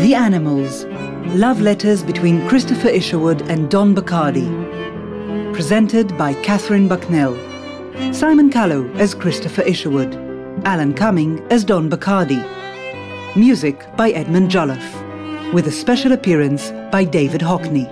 The 0.00 0.14
Animals 0.14 0.84
Love 1.34 1.60
Letters 1.60 2.02
between 2.02 2.46
Christopher 2.48 2.88
Isherwood 2.88 3.42
and 3.42 3.68
Don 3.70 3.94
Bachardy. 3.94 4.48
Presented 5.52 6.16
by 6.16 6.34
Katherine 6.34 6.86
Bucknell. 6.88 7.34
Simon 8.14 8.48
Callow 8.50 8.88
as 8.94 9.14
Christopher 9.14 9.62
Isherwood. 9.62 10.14
Alan 10.64 10.94
Cumming 10.94 11.40
as 11.50 11.64
Don 11.64 11.90
Bachardy. 11.90 12.44
Music 13.36 13.84
by 13.96 14.10
Edmund 14.10 14.50
Jolliffe. 14.50 15.52
With 15.52 15.66
a 15.66 15.72
special 15.72 16.12
appearance 16.12 16.70
by 16.92 17.04
David 17.04 17.40
Hockney. 17.40 17.88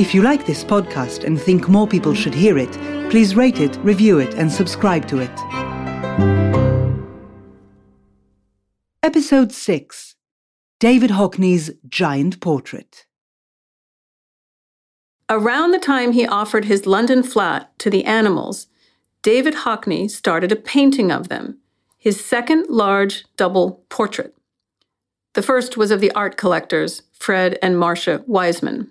If 0.00 0.14
you 0.14 0.22
like 0.22 0.46
this 0.46 0.64
podcast 0.64 1.24
and 1.24 1.40
think 1.40 1.68
more 1.68 1.86
people 1.86 2.14
should 2.14 2.34
hear 2.34 2.56
it, 2.58 2.72
please 3.10 3.36
rate 3.36 3.60
it, 3.60 3.76
review 3.78 4.18
it, 4.18 4.34
and 4.34 4.50
subscribe 4.50 5.06
to 5.08 5.18
it. 5.18 5.59
Episode 9.02 9.50
6 9.50 10.14
David 10.78 11.12
Hockney's 11.12 11.70
Giant 11.88 12.38
Portrait. 12.38 13.06
Around 15.30 15.70
the 15.70 15.78
time 15.78 16.12
he 16.12 16.26
offered 16.26 16.66
his 16.66 16.84
London 16.84 17.22
flat 17.22 17.70
to 17.78 17.88
the 17.88 18.04
animals, 18.04 18.66
David 19.22 19.54
Hockney 19.54 20.10
started 20.10 20.52
a 20.52 20.56
painting 20.56 21.10
of 21.10 21.30
them, 21.30 21.56
his 21.96 22.22
second 22.22 22.66
large 22.68 23.24
double 23.38 23.82
portrait. 23.88 24.36
The 25.32 25.42
first 25.42 25.78
was 25.78 25.90
of 25.90 26.02
the 26.02 26.12
art 26.12 26.36
collectors, 26.36 27.00
Fred 27.14 27.58
and 27.62 27.78
Marcia 27.78 28.22
Weisman. 28.28 28.88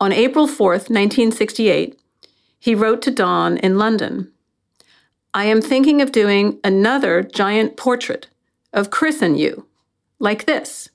On 0.00 0.12
April 0.12 0.46
4th, 0.46 0.88
1968, 0.88 1.98
he 2.60 2.76
wrote 2.76 3.02
to 3.02 3.10
Don 3.10 3.56
in 3.56 3.78
London 3.78 4.30
I 5.34 5.46
am 5.46 5.60
thinking 5.60 6.00
of 6.00 6.12
doing 6.12 6.60
another 6.62 7.24
giant 7.24 7.76
portrait 7.76 8.28
of 8.72 8.90
Chris 8.90 9.22
and 9.22 9.38
you, 9.38 9.66
like 10.18 10.46
this. 10.46 10.90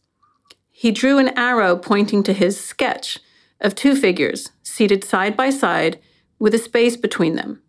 He 0.72 0.91
drew 0.91 1.17
an 1.17 1.38
arrow 1.38 1.75
pointing 1.75 2.23
to 2.23 2.33
his 2.33 2.59
sketch 2.59 3.19
of 3.59 3.75
two 3.75 3.95
figures 3.95 4.52
seated 4.63 5.03
side 5.03 5.38
by 5.38 5.50
side 5.50 6.00
with 6.39 6.55
a 6.55 6.58
space 6.58 6.97
between 6.97 7.36
them, 7.36 7.61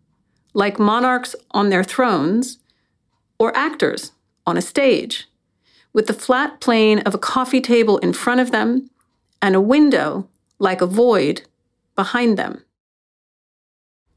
like 0.53 0.79
monarchs 0.79 1.35
on 1.51 1.69
their 1.69 1.83
thrones 1.83 2.57
or 3.37 3.55
actors 3.55 4.13
on 4.47 4.57
a 4.57 4.61
stage, 4.61 5.27
with 5.93 6.07
the 6.07 6.13
flat 6.13 6.59
plane 6.59 6.99
of 6.99 7.13
a 7.13 7.19
coffee 7.19 7.61
table 7.61 7.97
in 7.99 8.13
front 8.13 8.41
of 8.41 8.51
them 8.51 8.89
and 9.41 9.55
a 9.55 9.61
window, 9.61 10.27
like 10.57 10.81
a 10.81 10.87
void, 10.87 11.43
behind 11.95 12.37
them. 12.37 12.63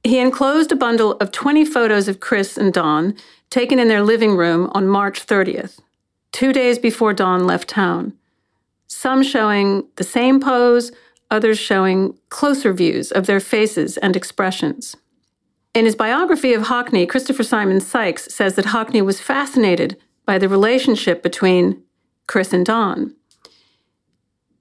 He 0.06 0.20
enclosed 0.20 0.70
a 0.70 0.76
bundle 0.76 1.14
of 1.14 1.32
20 1.32 1.64
photos 1.64 2.06
of 2.06 2.20
Chris 2.20 2.56
and 2.56 2.72
Don 2.72 3.16
taken 3.50 3.80
in 3.80 3.88
their 3.88 4.04
living 4.04 4.36
room 4.36 4.70
on 4.72 4.86
March 4.86 5.26
30th 5.26 5.80
two 6.30 6.52
days 6.52 6.78
before 6.78 7.12
Don 7.12 7.44
left 7.44 7.68
town. 7.68 8.12
Some 8.86 9.24
showing 9.24 9.88
the 9.96 10.04
same 10.04 10.38
pose, 10.38 10.92
others 11.28 11.58
showing 11.58 12.16
closer 12.28 12.72
views 12.72 13.10
of 13.10 13.26
their 13.26 13.40
faces 13.40 13.96
and 13.96 14.14
expressions. 14.14 14.94
In 15.74 15.86
his 15.86 15.96
biography 15.96 16.54
of 16.54 16.64
Hockney, 16.64 17.08
Christopher 17.08 17.42
Simon 17.42 17.80
Sykes 17.80 18.32
says 18.32 18.54
that 18.54 18.66
Hockney 18.66 19.04
was 19.04 19.18
fascinated 19.18 19.96
by 20.24 20.38
the 20.38 20.48
relationship 20.48 21.20
between 21.20 21.82
Chris 22.28 22.52
and 22.52 22.64
Don. 22.64 23.12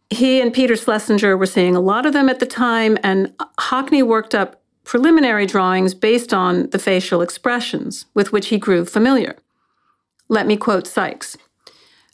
He 0.10 0.42
and 0.42 0.52
Peter 0.52 0.76
Schlesinger 0.76 1.38
were 1.38 1.46
seeing 1.46 1.76
a 1.76 1.82
lot 1.82 2.08
of 2.08 2.14
them 2.14 2.30
at 2.30 2.40
the 2.40 2.48
time, 2.48 2.98
and 3.04 3.32
Hockney 3.60 4.02
worked 4.02 4.34
up 4.34 4.64
preliminary 4.86 5.46
drawings 5.46 5.94
based 5.94 6.34
on 6.34 6.70
the 6.70 6.80
facial 6.80 7.22
expressions 7.22 8.06
with 8.14 8.32
which 8.32 8.48
he 8.48 8.58
grew 8.58 8.86
familiar. 8.86 9.36
Let 10.30 10.48
me 10.48 10.56
quote 10.56 10.88
Sykes. 10.88 11.38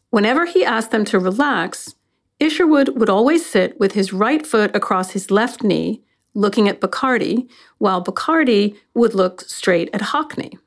Whenever 0.10 0.46
he 0.46 0.66
asked 0.66 0.92
them 0.92 1.06
to 1.06 1.20
relax, 1.20 1.96
Isherwood 2.40 2.98
would 2.98 3.10
always 3.10 3.46
sit 3.46 3.80
with 3.80 3.92
his 3.92 4.12
right 4.12 4.46
foot 4.46 4.76
across 4.76 5.12
his 5.12 5.30
left 5.30 5.64
knee, 5.64 6.02
looking 6.34 6.68
at 6.68 6.81
Bachardy, 6.81 7.48
while 7.78 8.04
Bachardy 8.04 8.76
would 8.94 9.14
look 9.14 9.42
straight 9.42 9.90
at 9.94 10.02
Hockney. 10.02 10.58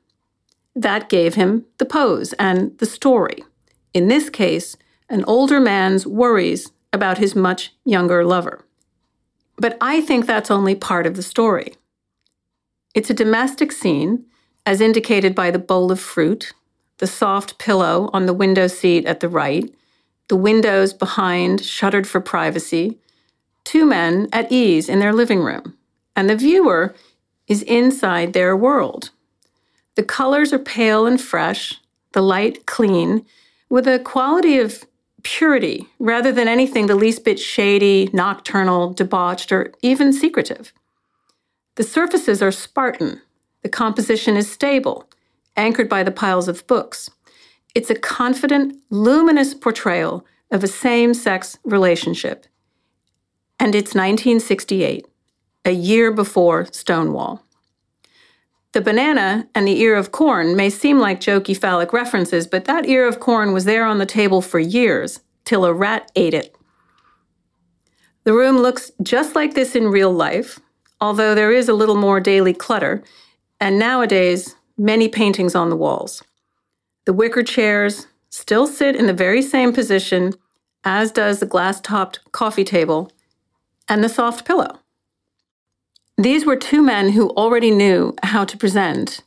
That 0.75 1.09
gave 1.09 1.35
him 1.35 1.65
the 1.77 1.85
pose 1.85 2.33
and 2.33 2.77
the 2.77 2.85
story. 2.85 3.43
In 3.93 4.07
this 4.07 4.29
case, 4.29 4.77
an 5.09 5.23
older 5.25 5.59
man's 5.59 6.07
worries 6.07 6.71
about 6.93 7.17
his 7.17 7.35
much 7.35 7.73
younger 7.83 8.23
lover. 8.25 8.65
But 9.57 9.77
I 9.81 10.01
think 10.01 10.25
that's 10.25 10.51
only 10.51 10.75
part 10.75 11.05
of 11.05 11.15
the 11.15 11.23
story. 11.23 11.75
It's 12.95 13.09
a 13.09 13.13
domestic 13.13 13.73
scene, 13.73 14.23
as 14.65 14.79
indicated 14.79 15.35
by 15.35 15.51
the 15.51 15.59
bowl 15.59 15.91
of 15.91 15.99
fruit 15.99 16.53
the 16.99 17.07
soft 17.07 17.57
pillow 17.59 18.09
on 18.13 18.25
the 18.25 18.33
window 18.33 18.67
seat 18.67 19.05
at 19.05 19.19
the 19.19 19.27
right, 19.27 19.69
the 20.29 20.37
windows 20.37 20.93
behind 20.93 21.61
shuttered 21.61 22.07
for 22.07 22.21
privacy, 22.21 22.97
two 23.65 23.85
men 23.85 24.29
at 24.31 24.49
ease 24.49 24.87
in 24.87 24.99
their 24.99 25.11
living 25.11 25.41
room, 25.41 25.77
and 26.15 26.29
the 26.29 26.37
viewer 26.37 26.95
is 27.47 27.63
inside 27.63 28.31
their 28.31 28.55
world. 28.55 29.09
The 29.95 30.03
colors 30.03 30.53
are 30.53 30.59
pale 30.59 31.05
and 31.05 31.19
fresh, 31.19 31.81
the 32.13 32.21
light 32.21 32.65
clean, 32.65 33.25
with 33.69 33.89
a 33.89 33.99
quality 33.99 34.57
of 34.57 34.85
purity 35.21 35.89
rather 35.99 36.31
than 36.31 36.47
anything 36.47 36.87
the 36.87 36.95
least 36.95 37.25
bit 37.25 37.39
shady, 37.39 38.09
nocturnal, 38.13 38.93
debauched, 38.93 39.51
or 39.51 39.73
even 39.81 40.13
secretive. 40.13 40.71
The 41.75 41.83
surfaces 41.83 42.41
are 42.41 42.51
Spartan. 42.51 43.21
The 43.61 43.69
composition 43.69 44.37
is 44.37 44.51
stable 44.51 45.09
anchored 45.57 45.89
by 45.89 46.03
the 46.03 46.11
piles 46.11 46.47
of 46.47 46.65
books. 46.67 47.09
It's 47.73 47.89
a 47.89 47.95
confident, 47.95 48.77
luminous 48.89 49.53
portrayal 49.53 50.25
of 50.51 50.63
a 50.63 50.67
same 50.67 51.13
sex 51.13 51.57
relationship. 51.63 52.45
And 53.59 53.73
it's 53.73 53.95
1968, 53.95 55.05
a 55.63 55.71
year 55.71 56.11
before 56.11 56.65
Stonewall. 56.71 57.43
The 58.73 58.81
banana 58.81 59.47
and 59.55 59.65
the 59.65 59.79
ear 59.79 59.95
of 59.95 60.11
corn 60.11 60.55
may 60.55 60.69
seem 60.69 60.99
like 60.99 61.21
jokey 61.21 61.55
phallic 61.55 61.93
references, 61.93 62.45
but 62.47 62.65
that 62.65 62.85
ear 62.85 63.07
of 63.07 63.21
corn 63.21 63.53
was 63.53 63.63
there 63.63 63.85
on 63.85 63.99
the 63.99 64.05
table 64.05 64.41
for 64.41 64.59
years, 64.59 65.21
till 65.45 65.63
a 65.63 65.73
rat 65.73 66.11
ate 66.15 66.33
it. 66.33 66.53
The 68.25 68.33
room 68.33 68.57
looks 68.57 68.91
just 69.01 69.35
like 69.35 69.53
this 69.53 69.75
in 69.75 69.87
real 69.87 70.11
life, 70.11 70.59
although 71.01 71.35
there 71.35 71.51
is 71.51 71.69
a 71.69 71.73
little 71.73 71.95
more 71.95 72.19
daily 72.19 72.53
clutter, 72.53 73.03
and 73.59 73.79
nowadays 73.79 74.55
many 74.77 75.07
paintings 75.07 75.55
on 75.55 75.69
the 75.69 75.75
walls. 75.75 76.23
The 77.05 77.13
wicker 77.13 77.43
chairs 77.43 78.07
still 78.29 78.67
sit 78.67 78.95
in 78.95 79.07
the 79.07 79.13
very 79.13 79.41
same 79.41 79.71
position, 79.71 80.33
as 80.83 81.11
does 81.11 81.39
the 81.39 81.45
glass 81.45 81.79
topped 81.79 82.19
coffee 82.31 82.63
table 82.63 83.11
and 83.87 84.03
the 84.03 84.09
soft 84.09 84.45
pillow. 84.45 84.79
These 86.17 86.45
were 86.45 86.55
two 86.55 86.81
men 86.81 87.09
who 87.09 87.29
already 87.31 87.71
knew 87.71 88.15
how 88.23 88.45
to 88.45 88.57
present 88.57 89.21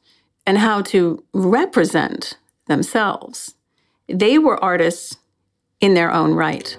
and 0.46 0.58
how 0.58 0.82
to 0.82 1.22
represent 1.32 2.38
themselves. 2.66 3.54
They 4.08 4.38
were 4.38 4.62
artists 4.62 5.16
in 5.80 5.94
their 5.94 6.10
own 6.10 6.34
right. 6.34 6.78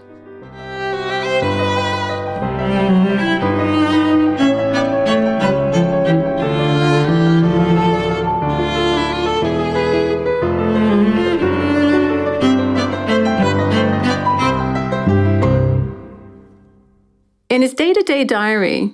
In 17.60 17.64
his 17.64 17.74
day 17.74 17.92
to 17.92 18.02
day 18.04 18.24
diary, 18.24 18.94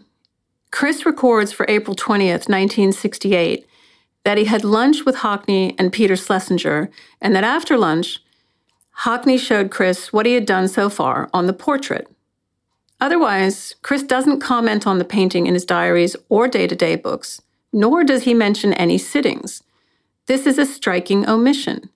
Chris 0.71 1.05
records 1.05 1.51
for 1.51 1.67
April 1.69 1.95
20th, 1.95 2.49
1968, 2.49 3.63
that 4.23 4.39
he 4.39 4.45
had 4.45 4.63
lunch 4.63 5.05
with 5.05 5.17
Hockney 5.17 5.75
and 5.77 5.93
Peter 5.93 6.15
Schlesinger, 6.15 6.89
and 7.21 7.35
that 7.35 7.43
after 7.43 7.77
lunch, 7.77 8.23
Hockney 9.01 9.39
showed 9.39 9.69
Chris 9.69 10.11
what 10.11 10.25
he 10.25 10.33
had 10.33 10.47
done 10.47 10.67
so 10.67 10.89
far 10.89 11.29
on 11.31 11.45
the 11.45 11.53
portrait. 11.53 12.07
Otherwise, 12.99 13.75
Chris 13.83 14.01
doesn't 14.01 14.39
comment 14.39 14.87
on 14.87 14.97
the 14.97 15.05
painting 15.05 15.45
in 15.45 15.53
his 15.53 15.63
diaries 15.63 16.15
or 16.29 16.47
day 16.47 16.65
to 16.65 16.75
day 16.75 16.95
books, 16.95 17.43
nor 17.71 18.03
does 18.03 18.23
he 18.23 18.33
mention 18.33 18.73
any 18.73 18.97
sittings. 18.97 19.61
This 20.25 20.47
is 20.47 20.57
a 20.57 20.65
striking 20.65 21.29
omission. 21.29 21.91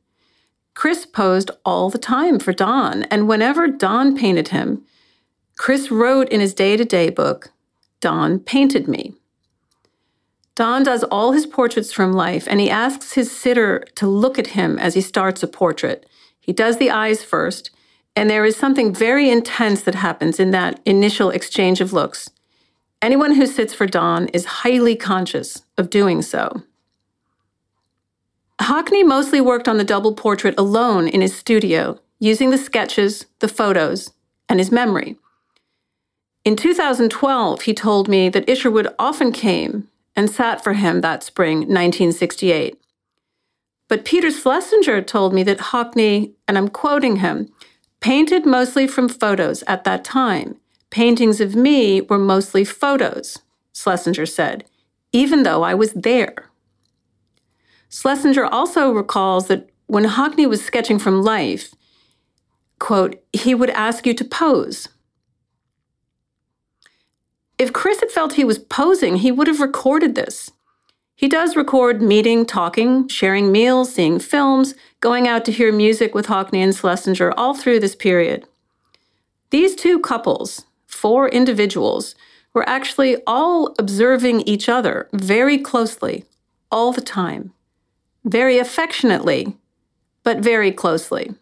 Chris 0.75 1.07
posed 1.07 1.49
all 1.65 1.89
the 1.89 1.97
time 1.97 2.37
for 2.37 2.53
Don, 2.53 3.05
and 3.05 3.27
whenever 3.27 3.67
Don 3.67 4.15
painted 4.15 4.49
him, 4.49 4.85
Chris 5.59 5.91
wrote 5.91 6.29
in 6.29 6.39
his 6.39 6.53
day 6.53 6.77
to 6.77 6.85
day 6.85 7.09
book, 7.09 7.51
Don 7.99 8.39
painted 8.39 8.87
me. 8.87 9.13
Don 10.55 10.83
does 10.83 11.03
all 11.03 11.33
his 11.33 11.45
portraits 11.45 11.91
from 11.91 12.13
life, 12.13 12.47
and 12.49 12.61
he 12.61 12.69
asks 12.69 13.11
his 13.11 13.29
sitter 13.29 13.83
to 13.95 14.07
look 14.07 14.39
at 14.39 14.55
him 14.55 14.79
as 14.79 14.93
he 14.93 15.01
starts 15.01 15.43
a 15.43 15.47
portrait. 15.47 16.05
He 16.39 16.53
does 16.53 16.77
the 16.77 16.89
eyes 16.89 17.25
first, 17.25 17.71
and 18.15 18.29
there 18.29 18.45
is 18.45 18.55
something 18.55 18.93
very 18.93 19.29
intense 19.29 19.81
that 19.81 19.95
happens 19.95 20.39
in 20.39 20.51
that 20.51 20.79
initial 20.85 21.29
exchange 21.29 21.81
of 21.81 21.91
looks. 21.91 22.29
Anyone 23.01 23.35
who 23.35 23.45
sits 23.45 23.73
for 23.73 23.85
Don 23.85 24.29
is 24.29 24.63
highly 24.63 24.95
conscious 24.95 25.63
of 25.77 25.89
doing 25.89 26.21
so. 26.21 26.63
Hockney 28.61 29.05
mostly 29.05 29.41
worked 29.41 29.67
on 29.67 29.77
the 29.77 29.83
double 29.83 30.13
portrait 30.15 30.55
alone 30.57 31.09
in 31.09 31.19
his 31.19 31.35
studio, 31.35 31.99
using 32.17 32.49
the 32.49 32.57
sketches, 32.57 33.25
the 33.39 33.49
photos, 33.49 34.13
and 34.47 34.59
his 34.59 34.71
memory. 34.71 35.17
In 36.45 36.55
2012, 36.55 37.61
he 37.61 37.73
told 37.73 38.07
me 38.07 38.29
that 38.29 38.47
Isherwood 38.47 38.87
often 38.97 39.31
came 39.31 39.87
and 40.15 40.29
sat 40.29 40.63
for 40.63 40.73
him 40.73 41.01
that 41.01 41.23
spring, 41.23 41.59
1968. 41.59 42.79
But 43.87 44.05
Peter 44.05 44.31
Schlesinger 44.31 45.01
told 45.01 45.33
me 45.33 45.43
that 45.43 45.57
Hockney, 45.57 46.33
and 46.47 46.57
I'm 46.57 46.69
quoting 46.69 47.17
him, 47.17 47.51
painted 47.99 48.45
mostly 48.45 48.87
from 48.87 49.09
photos 49.09 49.63
at 49.67 49.83
that 49.83 50.05
time. 50.05 50.55
Paintings 50.89 51.41
of 51.41 51.55
me 51.55 52.01
were 52.01 52.17
mostly 52.17 52.63
photos, 52.63 53.39
Schlesinger 53.73 54.25
said, 54.25 54.63
even 55.11 55.43
though 55.43 55.63
I 55.63 55.73
was 55.73 55.93
there. 55.93 56.49
Schlesinger 57.89 58.45
also 58.45 58.91
recalls 58.91 59.47
that 59.47 59.69
when 59.87 60.05
Hockney 60.05 60.47
was 60.47 60.63
sketching 60.63 60.99
from 60.99 61.23
life, 61.23 61.73
quote, 62.77 63.21
he 63.33 63.55
would 63.55 63.71
ask 63.71 64.05
you 64.05 64.13
to 64.13 64.23
pose. 64.23 64.87
If 67.59 67.73
Chris 67.73 67.99
had 67.99 68.09
felt 68.09 68.33
he 68.33 68.45
was 68.45 68.57
posing, 68.57 69.17
he 69.17 69.33
would 69.33 69.47
have 69.47 69.59
recorded 69.59 70.15
this. 70.15 70.49
He 71.13 71.27
does 71.27 71.57
record 71.57 72.01
meeting, 72.01 72.45
talking, 72.45 73.09
sharing 73.09 73.51
meals, 73.51 73.93
seeing 73.93 74.19
films, 74.19 74.73
going 75.01 75.27
out 75.27 75.43
to 75.43 75.51
hear 75.51 75.73
music 75.73 76.15
with 76.15 76.27
Hockney 76.27 76.59
and 76.59 76.73
Schlesinger 76.73 77.33
all 77.35 77.53
through 77.53 77.81
this 77.81 77.97
period. 77.97 78.47
These 79.49 79.75
two 79.75 79.99
couples, 79.99 80.65
four 80.87 81.27
individuals, 81.27 82.15
were 82.53 82.67
actually 82.67 83.17
all 83.27 83.75
observing 83.77 84.41
each 84.41 84.69
other 84.69 85.09
very 85.11 85.57
closely, 85.57 86.23
all 86.71 86.93
the 86.93 87.01
time, 87.01 87.51
very 88.23 88.57
affectionately, 88.57 89.57
but 90.23 90.39
very 90.39 90.71
closely. 90.71 91.35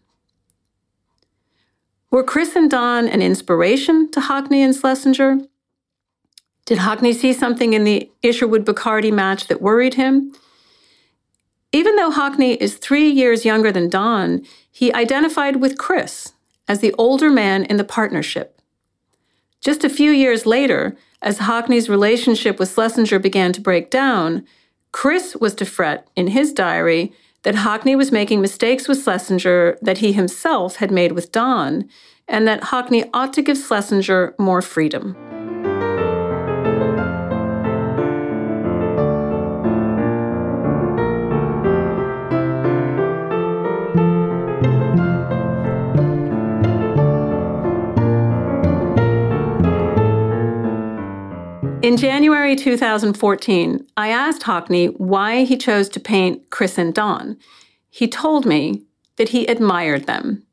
Were 2.10 2.24
Chris 2.24 2.56
and 2.56 2.72
Don 2.72 3.08
an 3.08 3.22
inspiration 3.22 4.10
to 4.12 4.22
Hockney 4.22 4.62
and 4.66 4.76
Schlesinger? 4.76 5.42
Did 6.68 6.80
Hockney 6.80 7.16
see 7.16 7.32
something 7.32 7.72
in 7.72 7.86
the 7.86 8.12
Isherwood 8.22 8.66
Bachardy 8.66 9.10
match 9.12 9.48
that 9.48 9.62
worried 9.62 9.94
him? 9.94 10.34
Even 11.72 11.96
though 11.96 12.12
Hockney 12.12 12.58
is 12.58 12.76
three 12.76 13.10
years 13.10 13.46
younger 13.46 13.72
than 13.72 13.90
Don, 13.90 14.46
he 14.70 14.94
identified 14.94 15.62
with 15.62 15.78
Chris 15.78 16.34
as 16.68 16.82
the 16.82 16.94
older 16.98 17.30
man 17.30 17.64
in 17.64 17.78
the 17.78 17.86
partnership. 17.86 18.62
Just 19.62 19.86
a 19.86 19.90
few 19.90 20.12
years 20.12 20.46
later, 20.46 20.98
as 21.22 21.40
Hockney's 21.40 21.88
relationship 21.88 22.60
with 22.60 22.74
Schlesinger 22.74 23.18
began 23.18 23.54
to 23.54 23.62
break 23.62 23.90
down, 23.90 24.46
Chris 24.92 25.38
was 25.38 25.56
to 25.56 25.66
fret 25.66 26.10
in 26.18 26.28
his 26.28 26.52
diary 26.52 27.14
that 27.44 27.56
Hockney 27.56 27.96
was 27.96 28.12
making 28.12 28.42
mistakes 28.42 28.90
with 28.90 29.02
Schlesinger 29.02 29.78
that 29.82 30.00
he 30.00 30.12
himself 30.12 30.76
had 30.76 30.92
made 30.92 31.14
with 31.14 31.32
Don, 31.32 31.88
and 32.28 32.46
that 32.46 32.64
Hockney 32.64 33.10
ought 33.14 33.32
to 33.34 33.42
give 33.42 33.58
Schlesinger 33.58 34.36
more 34.38 34.62
freedom. 34.62 35.37
In 51.88 51.96
January 51.96 52.58
2014, 52.58 53.88
I 53.96 54.10
asked 54.10 54.42
Hockney 54.42 54.94
why 55.00 55.46
he 55.46 55.56
chose 55.56 55.88
to 55.88 56.02
paint 56.02 56.50
Chris 56.50 56.78
and 56.78 56.94
Don. 56.94 57.38
He 57.90 58.10
told 58.10 58.46
me 58.46 58.84
that 59.16 59.30
he 59.30 59.46
admired 59.46 60.06
them. 60.06 60.44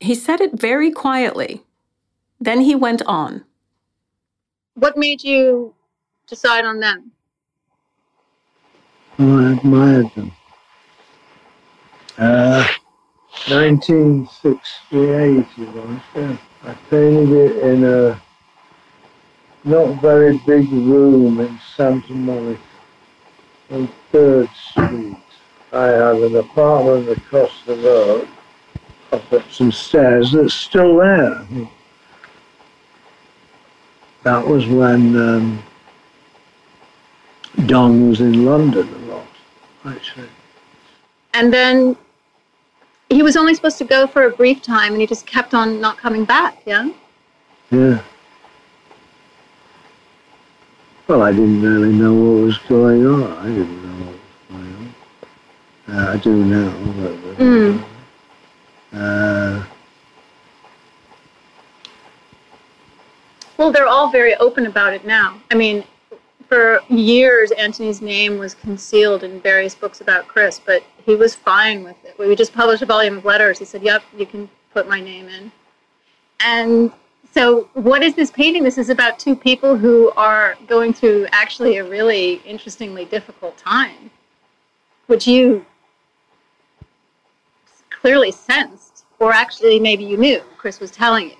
He 0.00 0.14
said 0.14 0.42
it 0.42 0.52
very 0.52 0.90
quietly. 0.90 1.62
Then 2.38 2.60
he 2.60 2.74
went 2.74 3.00
on. 3.06 3.42
What 4.74 4.98
made 4.98 5.24
you 5.24 5.74
decide 6.26 6.66
on 6.66 6.78
them? 6.78 7.12
Oh, 9.18 9.38
I 9.38 9.52
admired 9.52 10.10
them. 10.14 10.30
Uh, 12.18 12.68
1968 13.48 15.46
it 15.56 15.74
was, 15.74 16.00
yeah. 16.14 16.36
I 16.64 16.74
painted 16.90 17.30
it 17.30 17.56
in 17.62 17.84
a 17.84 18.22
not 19.64 20.00
very 20.00 20.38
big 20.46 20.70
room 20.70 21.40
in 21.40 21.58
Santa 21.76 22.12
Monica 22.12 22.60
on 23.70 23.88
3rd 24.12 24.54
Street. 24.54 25.16
I 25.72 25.86
have 25.86 26.22
an 26.22 26.36
apartment 26.36 27.08
across 27.08 27.62
the 27.64 27.76
road, 27.76 28.28
up 29.12 29.32
up 29.32 29.50
some 29.50 29.72
stairs 29.72 30.32
that's 30.32 30.54
still 30.54 30.98
there. 30.98 31.46
That 34.22 34.46
was 34.46 34.66
when 34.66 35.16
um, 35.16 35.62
Don 37.66 38.08
was 38.08 38.20
in 38.20 38.44
London 38.44 38.88
a 38.88 38.98
lot, 39.12 39.26
actually. 39.84 40.28
And 41.32 41.52
then 41.52 41.96
he 43.10 43.22
was 43.22 43.36
only 43.36 43.54
supposed 43.54 43.78
to 43.78 43.84
go 43.84 44.06
for 44.06 44.24
a 44.24 44.30
brief 44.30 44.62
time 44.62 44.92
and 44.92 45.00
he 45.00 45.06
just 45.06 45.26
kept 45.26 45.54
on 45.54 45.80
not 45.80 45.98
coming 45.98 46.24
back, 46.24 46.62
yeah? 46.64 46.90
Yeah. 47.70 48.00
Well, 51.06 51.22
I 51.22 51.32
didn't 51.32 51.60
really 51.60 51.92
know 51.92 52.14
what 52.14 52.44
was 52.46 52.58
going 52.58 53.06
on. 53.06 53.30
I 53.32 53.46
didn't 53.48 53.82
know 53.82 54.06
what 54.06 54.14
was 54.14 54.64
going 54.64 54.94
on. 55.88 56.06
Uh, 56.06 56.12
I 56.12 56.16
do 56.16 56.44
now. 56.44 56.72
But, 57.02 57.38
Mm. 57.38 57.84
uh, 58.94 59.64
Well, 63.56 63.70
they're 63.70 63.86
all 63.86 64.10
very 64.10 64.34
open 64.36 64.66
about 64.66 64.94
it 64.94 65.06
now. 65.06 65.40
I 65.50 65.54
mean, 65.54 65.84
for 66.48 66.80
years, 66.88 67.50
Anthony's 67.52 68.02
name 68.02 68.38
was 68.38 68.54
concealed 68.54 69.22
in 69.24 69.40
various 69.40 69.74
books 69.74 70.00
about 70.00 70.26
Chris, 70.26 70.58
but 70.64 70.82
he 71.06 71.14
was 71.14 71.34
fine 71.34 71.84
with 71.84 71.96
it. 72.04 72.18
We 72.18 72.34
just 72.34 72.52
published 72.52 72.82
a 72.82 72.86
volume 72.86 73.18
of 73.18 73.24
letters. 73.24 73.58
He 73.58 73.64
said, 73.64 73.82
Yep, 73.82 74.02
you 74.16 74.26
can 74.26 74.48
put 74.72 74.88
my 74.88 75.00
name 75.00 75.28
in. 75.28 75.52
And 76.40 76.92
so, 77.34 77.68
what 77.74 78.04
is 78.04 78.14
this 78.14 78.30
painting? 78.30 78.62
This 78.62 78.78
is 78.78 78.90
about 78.90 79.18
two 79.18 79.34
people 79.34 79.76
who 79.76 80.12
are 80.16 80.56
going 80.68 80.92
through 80.92 81.26
actually 81.32 81.78
a 81.78 81.84
really 81.84 82.34
interestingly 82.44 83.04
difficult 83.04 83.58
time, 83.58 84.08
which 85.08 85.26
you 85.26 85.66
clearly 87.90 88.30
sensed, 88.30 89.04
or 89.18 89.32
actually 89.32 89.80
maybe 89.80 90.04
you 90.04 90.16
knew 90.16 90.40
Chris 90.56 90.78
was 90.78 90.92
telling 90.92 91.30
you. 91.30 91.36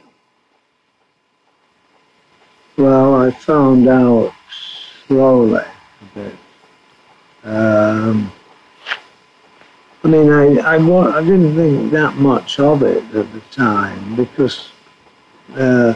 well, 2.76 3.14
I 3.14 3.30
found 3.30 3.88
out 3.88 4.34
slowly 5.06 5.62
bit. 6.12 6.34
Um, 7.44 8.32
I 10.02 10.08
mean, 10.08 10.28
I, 10.30 10.56
I, 10.58 10.76
I 10.76 11.22
didn't 11.22 11.54
think 11.54 11.92
that 11.92 12.16
much 12.16 12.58
of 12.58 12.82
it 12.82 13.04
at 13.14 13.32
the 13.32 13.40
time 13.52 14.16
because 14.16 14.70
uh, 15.52 15.94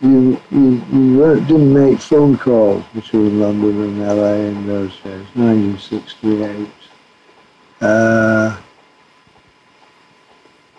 you, 0.00 0.40
you, 0.50 0.82
you 0.92 1.40
didn't 1.40 1.72
make 1.72 1.98
phone 1.98 2.38
calls 2.38 2.84
between 2.94 3.40
London 3.40 3.82
and 3.82 3.98
LA 4.00 4.34
in 4.34 4.66
those 4.66 4.92
days, 5.00 5.26
1968. 5.34 6.68
Uh, 7.80 8.56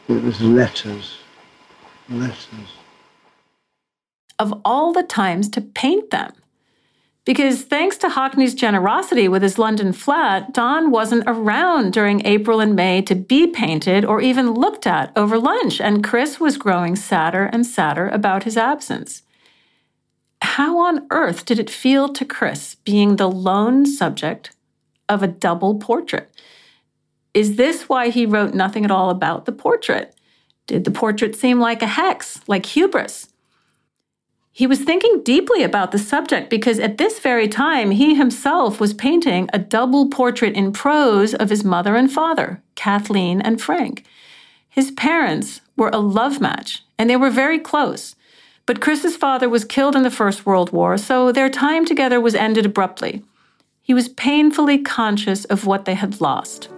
it 0.08 0.24
was 0.24 0.42
letters, 0.42 1.18
letters. 2.10 2.74
Of 4.40 4.60
all 4.64 4.94
the 4.94 5.04
times 5.04 5.50
to 5.50 5.62
paint 5.62 6.12
them. 6.12 6.32
Because 7.26 7.64
thanks 7.64 7.98
to 7.98 8.08
Hockney's 8.08 8.56
generosity 8.56 9.28
with 9.28 9.44
his 9.44 9.60
London 9.60 9.94
flat, 9.94 10.54
Don 10.54 10.90
wasn't 10.90 11.26
around 11.28 11.94
during 11.94 12.26
April 12.26 12.60
and 12.60 12.76
May 12.76 13.02
to 13.04 13.14
be 13.14 13.46
painted 13.46 14.06
or 14.06 14.22
even 14.22 14.54
looked 14.54 14.88
at 14.88 15.12
over 15.16 15.38
lunch, 15.38 15.80
and 15.80 16.04
Chris 16.04 16.40
was 16.40 16.58
growing 16.58 16.96
sadder 16.96 17.46
and 17.46 17.66
sadder 17.66 18.08
about 18.08 18.44
his 18.44 18.58
absence. 18.58 19.24
How 20.42 20.80
on 20.80 21.06
earth 21.12 21.46
did 21.46 21.60
it 21.60 21.70
feel 21.70 22.10
to 22.14 22.26
Chris 22.26 22.76
being 22.76 23.18
the 23.18 23.30
lone 23.30 23.86
subject 23.86 24.52
of 25.08 25.22
a 25.22 25.28
double 25.28 25.76
portrait? 25.76 26.34
Is 27.34 27.58
this 27.58 27.88
why 27.88 28.10
he 28.10 28.26
wrote 28.26 28.54
nothing 28.54 28.86
at 28.86 28.92
all 28.92 29.10
about 29.10 29.46
the 29.46 29.52
portrait? 29.52 30.16
Did 30.66 30.86
the 30.86 30.92
portrait 30.92 31.36
seem 31.36 31.60
like 31.60 31.82
a 31.82 31.88
hex, 31.88 32.42
like 32.48 32.66
hubris? 32.66 33.28
He 34.52 34.68
was 34.68 34.80
thinking 34.80 35.22
deeply 35.24 35.64
about 35.64 35.92
the 35.92 36.00
subject 36.00 36.50
because 36.50 36.80
at 36.80 36.98
this 36.98 37.20
very 37.20 37.48
time 37.48 37.92
he 37.92 38.16
himself 38.16 38.80
was 38.80 38.94
painting 38.94 39.50
a 39.54 39.60
double 39.60 40.10
portrait 40.10 40.56
in 40.56 40.74
prose 40.74 41.34
of 41.34 41.50
his 41.50 41.64
mother 41.64 41.96
and 41.96 42.12
father, 42.12 42.62
Kathleen 42.76 43.42
and 43.42 43.62
Frank. 43.62 44.06
His 44.68 44.92
parents 44.92 45.62
were 45.78 45.92
a 45.94 46.00
love 46.00 46.42
match 46.42 46.84
and 46.98 47.10
they 47.10 47.16
were 47.16 47.30
very 47.30 47.60
close. 47.60 48.16
But 48.66 48.82
Chris's 48.82 49.16
father 49.16 49.50
was 49.50 49.66
killed 49.66 49.96
in 49.96 50.04
the 50.04 50.12
First 50.12 50.46
World 50.46 50.72
War, 50.72 50.98
so 50.98 51.32
their 51.32 51.50
time 51.50 51.86
together 51.86 52.22
was 52.22 52.36
ended 52.36 52.66
abruptly. 52.66 53.24
he 53.82 53.94
was 53.96 54.10
painfully 54.10 54.78
conscious 54.78 55.46
of 55.46 55.66
what 55.66 55.86
they 55.86 55.96
had 55.96 56.22
lost. 56.22 56.70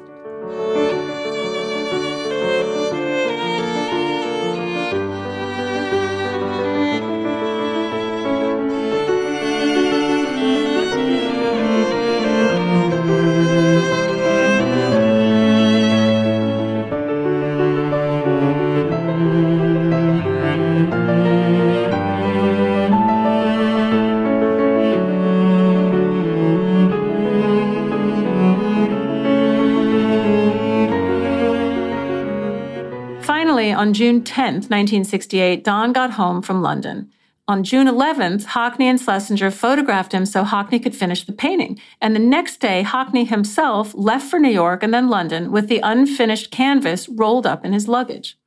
On 33.91 33.95
June 33.95 34.23
10, 34.23 34.53
1968, 34.53 35.65
Don 35.65 35.91
got 35.91 36.11
home 36.11 36.41
from 36.41 36.61
London. 36.61 37.11
On 37.49 37.61
June 37.61 37.87
11th, 37.87 38.45
Hockney 38.45 38.85
and 38.85 38.97
Schlesinger 38.97 39.51
photographed 39.51 40.13
him 40.13 40.25
so 40.25 40.45
Hockney 40.45 40.81
could 40.81 40.95
finish 40.95 41.25
the 41.25 41.33
painting. 41.33 41.77
And 41.99 42.15
the 42.15 42.19
next 42.19 42.61
day, 42.61 42.85
Hockney 42.87 43.27
himself 43.27 43.93
left 43.93 44.29
for 44.29 44.39
New 44.39 44.49
York 44.49 44.81
and 44.81 44.93
then 44.93 45.09
London 45.09 45.51
with 45.51 45.67
the 45.67 45.81
unfinished 45.83 46.51
canvas 46.51 47.09
rolled 47.09 47.45
up 47.45 47.65
in 47.65 47.73
his 47.73 47.89
luggage. 47.89 48.37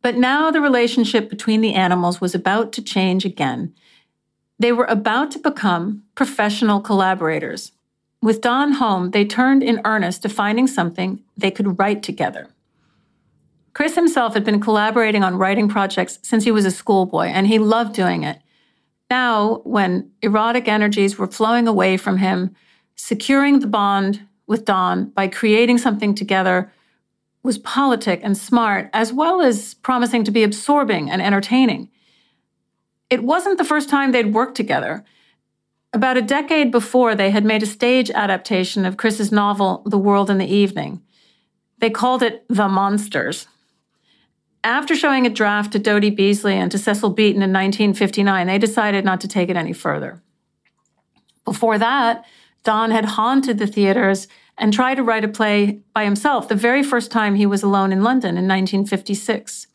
But 0.00 0.16
now 0.16 0.52
the 0.52 0.60
relationship 0.60 1.28
between 1.28 1.60
the 1.60 1.74
animals 1.74 2.20
was 2.20 2.32
about 2.32 2.72
to 2.74 2.82
change 2.82 3.24
again. 3.24 3.74
They 4.60 4.70
were 4.70 4.84
about 4.84 5.32
to 5.32 5.40
become 5.40 6.04
professional 6.14 6.80
collaborators. 6.80 7.72
With 8.20 8.42
Don 8.42 8.74
home, 8.74 9.10
they 9.10 9.24
turned 9.24 9.64
in 9.64 9.80
earnest 9.84 10.22
to 10.22 10.28
finding 10.28 10.68
something 10.68 11.20
they 11.36 11.50
could 11.50 11.80
write 11.80 12.04
together. 12.04 12.46
Chris 13.74 13.94
himself 13.94 14.34
had 14.34 14.44
been 14.44 14.60
collaborating 14.60 15.24
on 15.24 15.38
writing 15.38 15.68
projects 15.68 16.18
since 16.22 16.44
he 16.44 16.50
was 16.50 16.64
a 16.64 16.70
schoolboy, 16.70 17.26
and 17.26 17.46
he 17.46 17.58
loved 17.58 17.94
doing 17.94 18.22
it. 18.22 18.38
Now, 19.10 19.60
when 19.64 20.10
erotic 20.22 20.68
energies 20.68 21.18
were 21.18 21.26
flowing 21.26 21.68
away 21.68 21.96
from 21.96 22.18
him, 22.18 22.54
securing 22.96 23.60
the 23.60 23.66
bond 23.66 24.26
with 24.46 24.64
Don 24.64 25.10
by 25.10 25.28
creating 25.28 25.78
something 25.78 26.14
together 26.14 26.72
was 27.42 27.58
politic 27.58 28.20
and 28.22 28.36
smart, 28.36 28.88
as 28.92 29.12
well 29.12 29.40
as 29.40 29.74
promising 29.74 30.24
to 30.24 30.30
be 30.30 30.42
absorbing 30.42 31.10
and 31.10 31.20
entertaining. 31.20 31.90
It 33.10 33.24
wasn't 33.24 33.58
the 33.58 33.64
first 33.64 33.88
time 33.88 34.12
they'd 34.12 34.32
worked 34.32 34.54
together. 34.54 35.04
About 35.92 36.16
a 36.16 36.22
decade 36.22 36.70
before, 36.70 37.14
they 37.14 37.30
had 37.30 37.44
made 37.44 37.62
a 37.62 37.66
stage 37.66 38.10
adaptation 38.10 38.86
of 38.86 38.96
Chris's 38.96 39.32
novel, 39.32 39.82
The 39.84 39.98
World 39.98 40.30
in 40.30 40.38
the 40.38 40.46
Evening. 40.46 41.02
They 41.78 41.90
called 41.90 42.22
it 42.22 42.44
The 42.48 42.68
Monsters. 42.68 43.48
After 44.64 44.94
showing 44.94 45.26
a 45.26 45.30
draft 45.30 45.72
to 45.72 45.78
Dodie 45.78 46.14
Beesley 46.14 46.54
and 46.54 46.70
to 46.70 46.78
Cecil 46.78 47.10
Beaton 47.10 47.42
in 47.42 47.52
1959, 47.52 48.46
they 48.46 48.58
decided 48.58 49.04
not 49.04 49.20
to 49.22 49.28
take 49.28 49.48
it 49.48 49.56
any 49.56 49.72
further. 49.72 50.22
Before 51.44 51.78
that, 51.78 52.24
Don 52.62 52.92
had 52.92 53.04
haunted 53.04 53.58
the 53.58 53.66
theaters 53.66 54.28
and 54.56 54.72
tried 54.72 54.94
to 54.96 55.02
write 55.02 55.24
a 55.24 55.28
play 55.28 55.80
by 55.94 56.04
himself 56.04 56.48
the 56.48 56.54
very 56.54 56.84
first 56.84 57.10
time 57.10 57.34
he 57.34 57.46
was 57.46 57.64
alone 57.64 57.90
in 57.92 58.04
London 58.04 58.36
in 58.36 58.46
1956. 58.46 59.66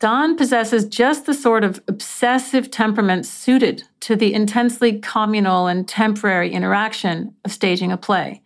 Don 0.00 0.36
possesses 0.36 0.86
just 0.86 1.26
the 1.26 1.34
sort 1.34 1.62
of 1.62 1.80
obsessive 1.86 2.70
temperament 2.70 3.26
suited 3.26 3.84
to 4.00 4.16
the 4.16 4.32
intensely 4.32 4.98
communal 4.98 5.66
and 5.66 5.86
temporary 5.86 6.50
interaction 6.50 7.34
of 7.44 7.52
staging 7.52 7.92
a 7.92 7.96
play. 7.96 8.42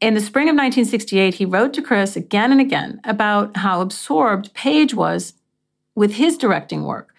In 0.00 0.14
the 0.14 0.20
spring 0.20 0.48
of 0.48 0.54
1968, 0.54 1.34
he 1.34 1.44
wrote 1.44 1.74
to 1.74 1.82
Chris 1.82 2.14
again 2.14 2.52
and 2.52 2.60
again 2.60 3.00
about 3.02 3.56
how 3.56 3.80
absorbed 3.80 4.54
Page 4.54 4.94
was 4.94 5.34
with 5.96 6.14
his 6.14 6.38
directing 6.38 6.84
work. 6.84 7.14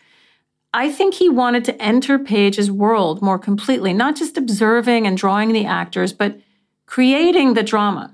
I 0.73 0.89
think 0.89 1.15
he 1.15 1.27
wanted 1.27 1.65
to 1.65 1.81
enter 1.81 2.17
Page's 2.17 2.71
world 2.71 3.21
more 3.21 3.37
completely, 3.37 3.91
not 3.91 4.15
just 4.15 4.37
observing 4.37 5.05
and 5.05 5.17
drawing 5.17 5.51
the 5.51 5.65
actors, 5.65 6.13
but 6.13 6.39
creating 6.85 7.53
the 7.53 7.63
drama. 7.63 8.13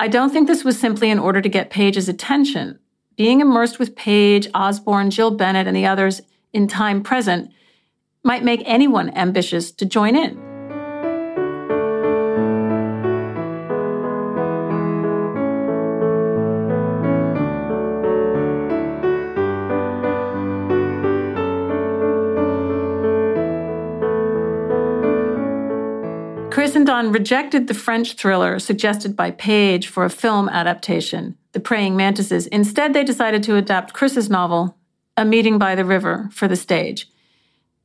I 0.00 0.08
don't 0.08 0.30
think 0.30 0.48
this 0.48 0.64
was 0.64 0.80
simply 0.80 1.08
in 1.10 1.18
order 1.18 1.40
to 1.40 1.48
get 1.48 1.70
Page's 1.70 2.08
attention. 2.08 2.80
Being 3.16 3.40
immersed 3.40 3.78
with 3.78 3.94
Page, 3.94 4.48
Osborne, 4.54 5.10
Jill 5.10 5.30
Bennett, 5.30 5.68
and 5.68 5.76
the 5.76 5.86
others 5.86 6.20
in 6.52 6.66
time 6.66 7.02
present 7.02 7.52
might 8.24 8.42
make 8.42 8.62
anyone 8.64 9.10
ambitious 9.10 9.70
to 9.72 9.84
join 9.84 10.16
in. 10.16 10.49
Don 26.72 27.10
rejected 27.12 27.66
the 27.66 27.74
French 27.74 28.14
thriller 28.14 28.58
suggested 28.58 29.16
by 29.16 29.32
Page 29.32 29.88
for 29.88 30.04
a 30.04 30.10
film 30.10 30.48
adaptation, 30.48 31.36
The 31.52 31.60
Praying 31.60 31.96
Mantises. 31.96 32.46
Instead, 32.46 32.92
they 32.92 33.02
decided 33.02 33.42
to 33.44 33.56
adapt 33.56 33.92
Chris's 33.92 34.30
novel, 34.30 34.76
A 35.16 35.24
Meeting 35.24 35.58
by 35.58 35.74
the 35.74 35.84
River, 35.84 36.28
for 36.32 36.46
the 36.48 36.56
stage. 36.56 37.08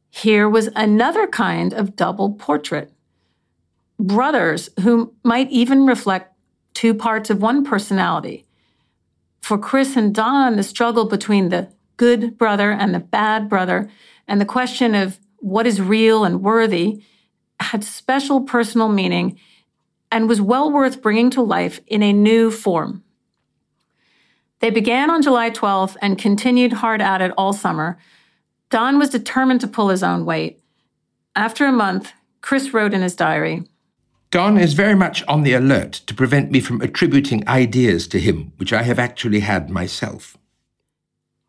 Here 0.09 0.47
was 0.47 0.69
another 0.75 1.25
kind 1.25 1.73
of 1.73 1.95
double 1.95 2.33
portrait. 2.33 2.91
Brothers 3.99 4.69
who 4.81 5.13
might 5.23 5.49
even 5.51 5.85
reflect 5.85 6.33
two 6.73 6.93
parts 6.93 7.29
of 7.29 7.41
one 7.41 7.65
personality. 7.65 8.45
For 9.41 9.57
Chris 9.57 9.95
and 9.95 10.13
Don, 10.13 10.55
the 10.55 10.63
struggle 10.63 11.05
between 11.05 11.49
the 11.49 11.69
good 11.97 12.37
brother 12.37 12.71
and 12.71 12.93
the 12.93 12.99
bad 12.99 13.49
brother, 13.49 13.89
and 14.27 14.39
the 14.39 14.45
question 14.45 14.93
of 14.93 15.19
what 15.37 15.65
is 15.67 15.81
real 15.81 16.23
and 16.23 16.41
worthy 16.41 17.03
had 17.59 17.83
special 17.83 18.41
personal 18.41 18.89
meaning 18.89 19.39
and 20.12 20.29
was 20.29 20.41
well 20.41 20.71
worth 20.71 21.01
bringing 21.01 21.29
to 21.31 21.41
life 21.41 21.79
in 21.88 22.03
a 22.03 22.13
new 22.13 22.51
form. 22.51 23.03
They 24.59 24.69
began 24.69 25.09
on 25.09 25.21
July 25.21 25.50
12th 25.50 25.97
and 26.01 26.17
continued 26.17 26.74
hard 26.74 27.01
at 27.01 27.21
it 27.21 27.31
all 27.38 27.53
summer. 27.53 27.97
Don 28.69 28.97
was 28.97 29.09
determined 29.09 29.62
to 29.62 29.67
pull 29.67 29.89
his 29.89 30.03
own 30.03 30.25
weight. 30.25 30.62
After 31.35 31.65
a 31.65 31.71
month, 31.71 32.13
Chris 32.41 32.74
wrote 32.74 32.93
in 32.93 33.01
his 33.01 33.15
diary 33.15 33.63
Don 34.31 34.57
is 34.57 34.74
very 34.74 34.95
much 34.95 35.24
on 35.27 35.43
the 35.43 35.53
alert 35.53 35.93
to 36.07 36.13
prevent 36.13 36.51
me 36.51 36.59
from 36.59 36.81
attributing 36.81 37.47
ideas 37.47 38.07
to 38.07 38.19
him 38.19 38.53
which 38.57 38.74
I 38.74 38.83
have 38.83 39.00
actually 39.00 39.41
had 39.41 39.69
myself. 39.69 40.38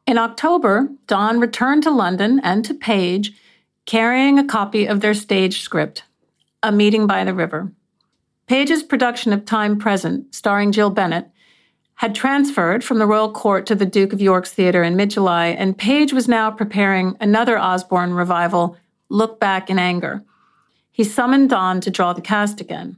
In 0.06 0.18
October, 0.18 0.88
Don 1.06 1.40
returned 1.40 1.82
to 1.82 1.90
London 1.90 2.40
and 2.44 2.64
to 2.64 2.74
Page 2.74 3.32
carrying 3.86 4.38
a 4.38 4.44
copy 4.44 4.86
of 4.86 5.00
their 5.00 5.14
stage 5.14 5.60
script, 5.60 6.02
A 6.62 6.72
Meeting 6.72 7.06
by 7.06 7.24
the 7.24 7.32
River. 7.32 7.72
Page's 8.48 8.82
production 8.82 9.32
of 9.32 9.44
Time 9.44 9.78
Present, 9.78 10.34
starring 10.34 10.72
Jill 10.72 10.90
Bennett, 10.90 11.30
had 11.94 12.14
transferred 12.14 12.84
from 12.84 12.98
the 12.98 13.06
Royal 13.06 13.32
Court 13.32 13.64
to 13.66 13.74
the 13.74 13.86
Duke 13.86 14.12
of 14.12 14.20
York's 14.20 14.52
Theatre 14.52 14.82
in 14.82 14.96
mid 14.96 15.10
July, 15.10 15.46
and 15.46 15.78
Page 15.78 16.12
was 16.12 16.28
now 16.28 16.50
preparing 16.50 17.16
another 17.20 17.58
Osborne 17.58 18.12
revival, 18.12 18.76
Look 19.08 19.40
Back 19.40 19.70
in 19.70 19.78
Anger. 19.78 20.22
He 20.90 21.04
summoned 21.04 21.50
Don 21.50 21.80
to 21.80 21.90
draw 21.90 22.12
the 22.12 22.20
cast 22.20 22.60
again. 22.60 22.96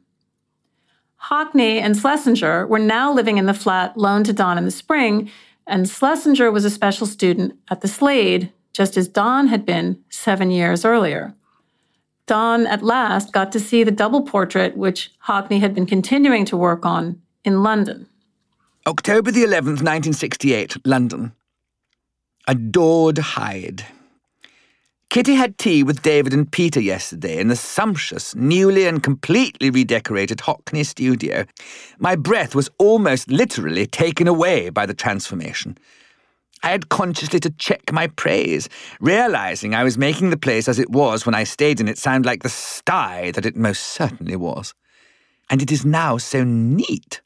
Hockney 1.22 1.80
and 1.80 1.96
Schlesinger 1.96 2.66
were 2.66 2.78
now 2.78 3.12
living 3.12 3.38
in 3.38 3.46
the 3.46 3.54
flat 3.54 3.96
loaned 3.96 4.26
to 4.26 4.32
Don 4.32 4.56
in 4.56 4.64
the 4.64 4.70
spring, 4.70 5.30
and 5.66 5.88
Schlesinger 5.88 6.50
was 6.50 6.64
a 6.64 6.70
special 6.70 7.06
student 7.06 7.58
at 7.70 7.82
the 7.82 7.88
Slade 7.88 8.52
just 8.78 8.96
as 8.96 9.08
Don 9.08 9.48
had 9.48 9.66
been 9.66 9.98
seven 10.08 10.52
years 10.52 10.84
earlier. 10.84 11.34
Don 12.26 12.64
at 12.68 12.80
last 12.80 13.32
got 13.32 13.50
to 13.50 13.58
see 13.58 13.82
the 13.82 13.90
double 13.90 14.22
portrait 14.22 14.76
which 14.76 15.10
Hockney 15.26 15.58
had 15.58 15.74
been 15.74 15.84
continuing 15.84 16.44
to 16.44 16.56
work 16.56 16.86
on 16.86 17.20
in 17.44 17.64
London. 17.64 18.06
October 18.86 19.32
the 19.32 19.42
11th, 19.42 19.82
1968, 19.82 20.86
London. 20.86 21.32
Adored 22.46 23.18
Hyde. 23.18 23.84
Kitty 25.10 25.34
had 25.34 25.58
tea 25.58 25.82
with 25.82 26.02
David 26.02 26.32
and 26.32 26.48
Peter 26.48 26.80
yesterday 26.80 27.40
in 27.40 27.48
the 27.48 27.56
sumptuous, 27.56 28.36
newly 28.36 28.86
and 28.86 29.02
completely 29.02 29.70
redecorated 29.70 30.38
Hockney 30.38 30.86
studio. 30.86 31.46
My 31.98 32.14
breath 32.14 32.54
was 32.54 32.70
almost 32.78 33.28
literally 33.28 33.86
taken 33.86 34.28
away 34.28 34.68
by 34.70 34.86
the 34.86 34.94
transformation. 34.94 35.76
I 36.62 36.70
had 36.70 36.88
consciously 36.88 37.40
to 37.40 37.50
check 37.50 37.92
my 37.92 38.08
praise, 38.08 38.68
realizing 39.00 39.74
I 39.74 39.84
was 39.84 39.96
making 39.96 40.30
the 40.30 40.36
place 40.36 40.68
as 40.68 40.78
it 40.78 40.90
was 40.90 41.24
when 41.24 41.34
I 41.34 41.44
stayed 41.44 41.80
in 41.80 41.88
it 41.88 41.98
sound 41.98 42.26
like 42.26 42.42
the 42.42 42.48
sty 42.48 43.30
that 43.32 43.46
it 43.46 43.56
most 43.56 43.82
certainly 43.82 44.36
was. 44.36 44.74
And 45.50 45.62
it 45.62 45.72
is 45.72 45.84
now 45.84 46.18
so 46.18 46.44
neat. 46.44 47.20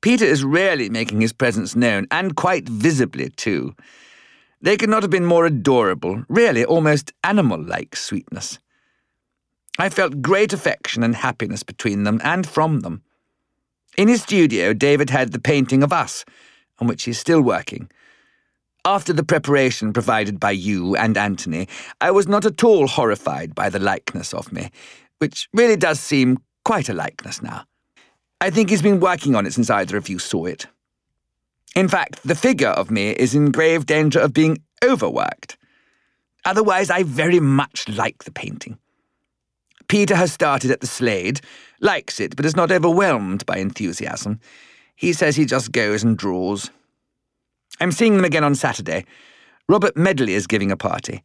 Peter 0.00 0.24
is 0.24 0.44
rarely 0.44 0.88
making 0.88 1.20
his 1.20 1.32
presence 1.32 1.76
known, 1.76 2.06
and 2.10 2.36
quite 2.36 2.68
visibly, 2.68 3.28
too. 3.30 3.74
They 4.62 4.76
could 4.76 4.88
not 4.88 5.02
have 5.02 5.10
been 5.10 5.26
more 5.26 5.44
adorable, 5.44 6.24
really 6.28 6.64
almost 6.64 7.12
animal 7.24 7.62
like 7.62 7.96
sweetness. 7.96 8.58
I 9.78 9.88
felt 9.88 10.22
great 10.22 10.52
affection 10.52 11.02
and 11.02 11.16
happiness 11.16 11.62
between 11.62 12.04
them 12.04 12.20
and 12.22 12.46
from 12.46 12.80
them. 12.80 13.02
In 13.96 14.08
his 14.08 14.22
studio, 14.22 14.72
David 14.72 15.10
had 15.10 15.32
the 15.32 15.38
painting 15.38 15.82
of 15.82 15.92
us, 15.92 16.24
on 16.78 16.86
which 16.86 17.04
he's 17.04 17.18
still 17.18 17.42
working. 17.42 17.90
After 18.84 19.12
the 19.12 19.24
preparation 19.24 19.92
provided 19.92 20.40
by 20.40 20.52
you 20.52 20.96
and 20.96 21.16
Anthony, 21.18 21.68
I 22.00 22.10
was 22.10 22.26
not 22.26 22.46
at 22.46 22.64
all 22.64 22.86
horrified 22.86 23.54
by 23.54 23.68
the 23.68 23.78
likeness 23.78 24.32
of 24.32 24.52
me, 24.52 24.70
which 25.18 25.48
really 25.52 25.76
does 25.76 26.00
seem 26.00 26.38
quite 26.64 26.88
a 26.88 26.94
likeness 26.94 27.42
now. 27.42 27.64
I 28.40 28.48
think 28.48 28.70
he's 28.70 28.80
been 28.80 29.00
working 29.00 29.34
on 29.34 29.44
it 29.44 29.52
since 29.52 29.68
either 29.68 29.98
of 29.98 30.08
you 30.08 30.18
saw 30.18 30.46
it. 30.46 30.66
In 31.76 31.88
fact, 31.88 32.22
the 32.24 32.34
figure 32.34 32.68
of 32.68 32.90
me 32.90 33.10
is 33.10 33.34
in 33.34 33.52
grave 33.52 33.84
danger 33.84 34.18
of 34.18 34.32
being 34.32 34.62
overworked. 34.82 35.58
Otherwise, 36.46 36.88
I 36.90 37.02
very 37.02 37.38
much 37.38 37.86
like 37.86 38.24
the 38.24 38.32
painting. 38.32 38.78
Peter 39.88 40.16
has 40.16 40.32
started 40.32 40.70
at 40.70 40.80
the 40.80 40.86
Slade, 40.86 41.42
likes 41.80 42.18
it, 42.18 42.34
but 42.34 42.46
is 42.46 42.56
not 42.56 42.72
overwhelmed 42.72 43.44
by 43.44 43.58
enthusiasm. 43.58 44.40
He 44.96 45.12
says 45.12 45.36
he 45.36 45.44
just 45.44 45.72
goes 45.72 46.02
and 46.02 46.16
draws. 46.16 46.70
I'm 47.80 47.92
seeing 47.92 48.16
them 48.16 48.24
again 48.24 48.44
on 48.44 48.54
Saturday. 48.54 49.06
Robert 49.68 49.96
Medley 49.96 50.34
is 50.34 50.46
giving 50.46 50.70
a 50.70 50.76
party. 50.76 51.22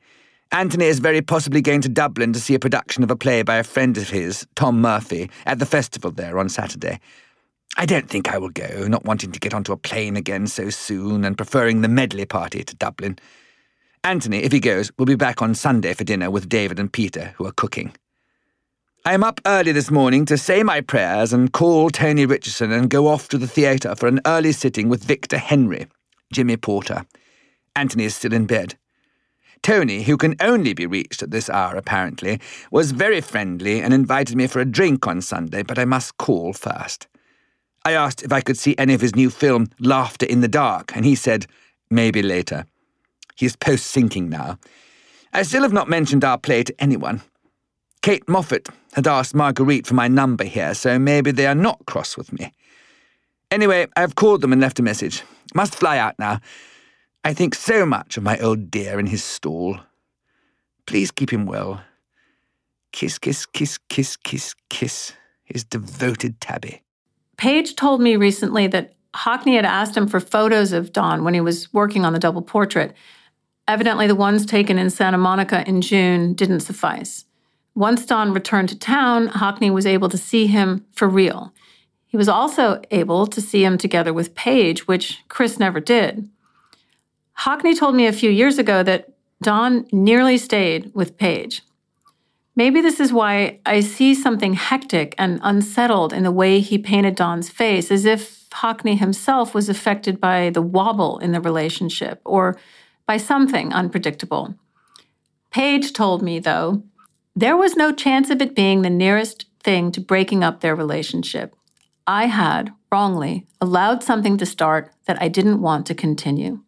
Anthony 0.51 0.85
is 0.85 0.99
very 0.99 1.21
possibly 1.21 1.61
going 1.61 1.81
to 1.81 1.89
Dublin 1.89 2.31
to 2.31 2.39
see 2.39 2.53
a 2.53 2.59
production 2.59 3.03
of 3.03 3.11
a 3.11 3.15
play 3.15 3.43
by 3.43 3.57
a 3.57 3.63
friend 3.63 3.97
of 3.97 4.09
his, 4.09 4.47
Tom 4.55 4.79
Murphy, 4.79 5.29
at 5.45 5.59
the 5.59 5.65
festival 5.65 6.11
there 6.11 6.39
on 6.39 6.47
Saturday. 6.47 6.99
I 7.77 7.85
don't 7.85 8.09
think 8.09 8.31
I 8.31 8.37
will 8.37 8.51
go, 8.51 8.87
not 8.87 9.03
wanting 9.03 9.33
to 9.33 9.39
get 9.39 9.53
onto 9.53 9.73
a 9.73 9.77
plane 9.77 10.15
again 10.15 10.47
so 10.47 10.69
soon 10.69 11.25
and 11.25 11.37
preferring 11.37 11.81
the 11.81 11.89
Medley 11.89 12.25
party 12.25 12.63
to 12.63 12.75
Dublin. 12.75 13.19
Anthony, 14.05 14.43
if 14.43 14.51
he 14.51 14.59
goes, 14.61 14.91
will 14.97 15.07
be 15.07 15.15
back 15.15 15.41
on 15.41 15.55
Sunday 15.55 15.93
for 15.93 16.05
dinner 16.05 16.29
with 16.29 16.47
David 16.47 16.79
and 16.79 16.93
Peter, 16.93 17.33
who 17.37 17.45
are 17.45 17.51
cooking. 17.51 17.93
I 19.03 19.13
am 19.13 19.23
up 19.23 19.41
early 19.45 19.71
this 19.71 19.91
morning 19.91 20.25
to 20.25 20.37
say 20.37 20.63
my 20.63 20.79
prayers 20.79 21.33
and 21.33 21.51
call 21.51 21.89
Tony 21.89 22.25
Richardson 22.25 22.71
and 22.71 22.89
go 22.89 23.07
off 23.07 23.27
to 23.29 23.37
the 23.37 23.47
theatre 23.47 23.95
for 23.95 24.07
an 24.07 24.21
early 24.25 24.51
sitting 24.51 24.89
with 24.89 25.03
Victor 25.03 25.37
Henry, 25.37 25.87
Jimmy 26.35 26.57
Porter. 26.57 27.05
Anthony 27.77 28.03
is 28.03 28.13
still 28.13 28.33
in 28.33 28.45
bed. 28.45 28.75
Tony, 29.61 30.03
who 30.03 30.17
can 30.17 30.35
only 30.41 30.73
be 30.73 30.85
reached 30.85 31.23
at 31.23 31.31
this 31.31 31.49
hour 31.49 31.75
apparently, 31.77 32.41
was 32.71 32.91
very 32.91 33.21
friendly 33.21 33.81
and 33.81 33.93
invited 33.93 34.35
me 34.35 34.45
for 34.45 34.59
a 34.59 34.65
drink 34.65 35.07
on 35.07 35.21
Sunday, 35.21 35.63
but 35.63 35.79
I 35.79 35.85
must 35.85 36.17
call 36.17 36.51
first. 36.51 37.07
I 37.85 37.93
asked 37.93 38.21
if 38.21 38.33
I 38.33 38.41
could 38.41 38.57
see 38.57 38.75
any 38.77 38.93
of 38.93 38.99
his 38.99 39.15
new 39.15 39.29
film, 39.29 39.67
Laughter 39.79 40.25
in 40.25 40.41
the 40.41 40.49
Dark, 40.49 40.93
and 40.93 41.05
he 41.05 41.15
said, 41.15 41.47
maybe 41.89 42.21
later. 42.21 42.65
He 43.37 43.45
is 43.45 43.55
post 43.55 43.95
synching 43.95 44.27
now. 44.27 44.59
I 45.31 45.43
still 45.43 45.63
have 45.63 45.73
not 45.73 45.87
mentioned 45.87 46.25
our 46.25 46.37
play 46.37 46.63
to 46.63 46.75
anyone. 46.79 47.21
Kate 48.01 48.27
Moffat 48.27 48.67
had 48.93 49.07
asked 49.07 49.33
Marguerite 49.33 49.87
for 49.87 49.93
my 49.93 50.09
number 50.09 50.43
here, 50.43 50.73
so 50.73 50.99
maybe 50.99 51.31
they 51.31 51.47
are 51.47 51.55
not 51.55 51.85
cross 51.85 52.17
with 52.17 52.33
me. 52.33 52.51
Anyway, 53.51 53.87
I 53.95 54.01
have 54.01 54.15
called 54.15 54.41
them 54.41 54.51
and 54.51 54.61
left 54.61 54.79
a 54.79 54.83
message. 54.83 55.23
Must 55.53 55.75
fly 55.75 55.97
out 55.97 56.17
now. 56.17 56.39
I 57.23 57.33
think 57.33 57.55
so 57.55 57.85
much 57.85 58.17
of 58.17 58.23
my 58.23 58.37
old 58.39 58.69
dear 58.71 58.99
in 58.99 59.07
his 59.07 59.23
stall. 59.23 59.79
Please 60.85 61.11
keep 61.11 61.31
him 61.31 61.45
well. 61.45 61.81
Kiss, 62.91 63.17
kiss, 63.17 63.45
kiss, 63.45 63.77
kiss, 63.89 64.15
kiss, 64.15 64.55
kiss, 64.69 65.13
his 65.43 65.63
devoted 65.63 66.39
Tabby. 66.39 66.81
Page 67.37 67.75
told 67.75 68.01
me 68.01 68.15
recently 68.15 68.67
that 68.67 68.93
Hockney 69.13 69.55
had 69.55 69.65
asked 69.65 69.95
him 69.95 70.07
for 70.07 70.19
photos 70.19 70.71
of 70.71 70.93
Don 70.93 71.23
when 71.23 71.33
he 71.33 71.41
was 71.41 71.73
working 71.73 72.05
on 72.05 72.13
the 72.13 72.19
double 72.19 72.41
portrait. 72.41 72.93
Evidently, 73.67 74.07
the 74.07 74.15
ones 74.15 74.45
taken 74.45 74.77
in 74.77 74.89
Santa 74.89 75.17
Monica 75.17 75.67
in 75.67 75.81
June 75.81 76.33
didn't 76.33 76.59
suffice. 76.59 77.25
Once 77.73 78.05
Don 78.05 78.33
returned 78.33 78.69
to 78.69 78.77
town, 78.77 79.27
Hockney 79.29 79.73
was 79.73 79.85
able 79.85 80.09
to 80.09 80.17
see 80.17 80.47
him 80.47 80.85
for 80.91 81.09
real. 81.09 81.53
He 82.15 82.17
was 82.17 82.29
also 82.29 82.79
able 82.91 83.27
to 83.27 83.41
see 83.41 83.65
him 83.65 83.77
together 83.77 84.13
with 84.13 84.35
Page, 84.35 84.87
which 84.87 85.21
Chris 85.27 85.59
never 85.59 85.81
did. 85.81 86.29
Hockney 87.39 87.77
told 87.77 87.93
me 87.93 88.07
a 88.07 88.13
few 88.13 88.29
years 88.29 88.57
ago 88.57 88.83
that 88.83 89.09
Don 89.41 89.85
nearly 89.91 90.37
stayed 90.37 90.93
with 90.95 91.17
Page. 91.17 91.61
Maybe 92.55 92.79
this 92.79 93.01
is 93.01 93.11
why 93.11 93.59
I 93.65 93.81
see 93.81 94.15
something 94.15 94.53
hectic 94.53 95.13
and 95.17 95.41
unsettled 95.43 96.13
in 96.13 96.23
the 96.23 96.31
way 96.31 96.61
he 96.61 96.77
painted 96.77 97.17
Don's 97.17 97.49
face, 97.49 97.91
as 97.91 98.05
if 98.05 98.49
Hockney 98.49 98.97
himself 98.97 99.53
was 99.53 99.67
affected 99.67 100.21
by 100.21 100.51
the 100.51 100.61
wobble 100.61 101.17
in 101.17 101.33
the 101.33 101.41
relationship 101.41 102.21
or 102.23 102.57
by 103.05 103.17
something 103.17 103.73
unpredictable. 103.73 104.55
Page 105.51 105.91
told 105.91 106.21
me, 106.21 106.39
though, 106.39 106.81
there 107.35 107.57
was 107.57 107.75
no 107.75 107.91
chance 107.91 108.29
of 108.29 108.41
it 108.41 108.55
being 108.55 108.83
the 108.83 108.89
nearest 108.89 109.47
thing 109.61 109.91
to 109.91 109.99
breaking 109.99 110.45
up 110.45 110.61
their 110.61 110.77
relationship. 110.77 111.53
I 112.07 112.27
had, 112.27 112.71
wrongly, 112.91 113.47
allowed 113.59 114.03
something 114.03 114.37
to 114.37 114.45
start 114.45 114.91
that 115.05 115.21
I 115.21 115.27
didn't 115.27 115.61
want 115.61 115.85
to 115.87 115.95
continue. 115.95 116.61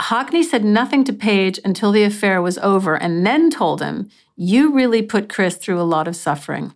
Hockney 0.00 0.44
said 0.44 0.64
nothing 0.64 1.04
to 1.04 1.12
Page 1.12 1.58
until 1.64 1.92
the 1.92 2.02
affair 2.02 2.40
was 2.42 2.58
over 2.58 2.94
and 2.94 3.26
then 3.26 3.50
told 3.50 3.80
him, 3.80 4.10
You 4.36 4.72
really 4.72 5.02
put 5.02 5.28
Chris 5.28 5.56
through 5.56 5.80
a 5.80 5.82
lot 5.82 6.08
of 6.08 6.16
suffering. 6.16 6.74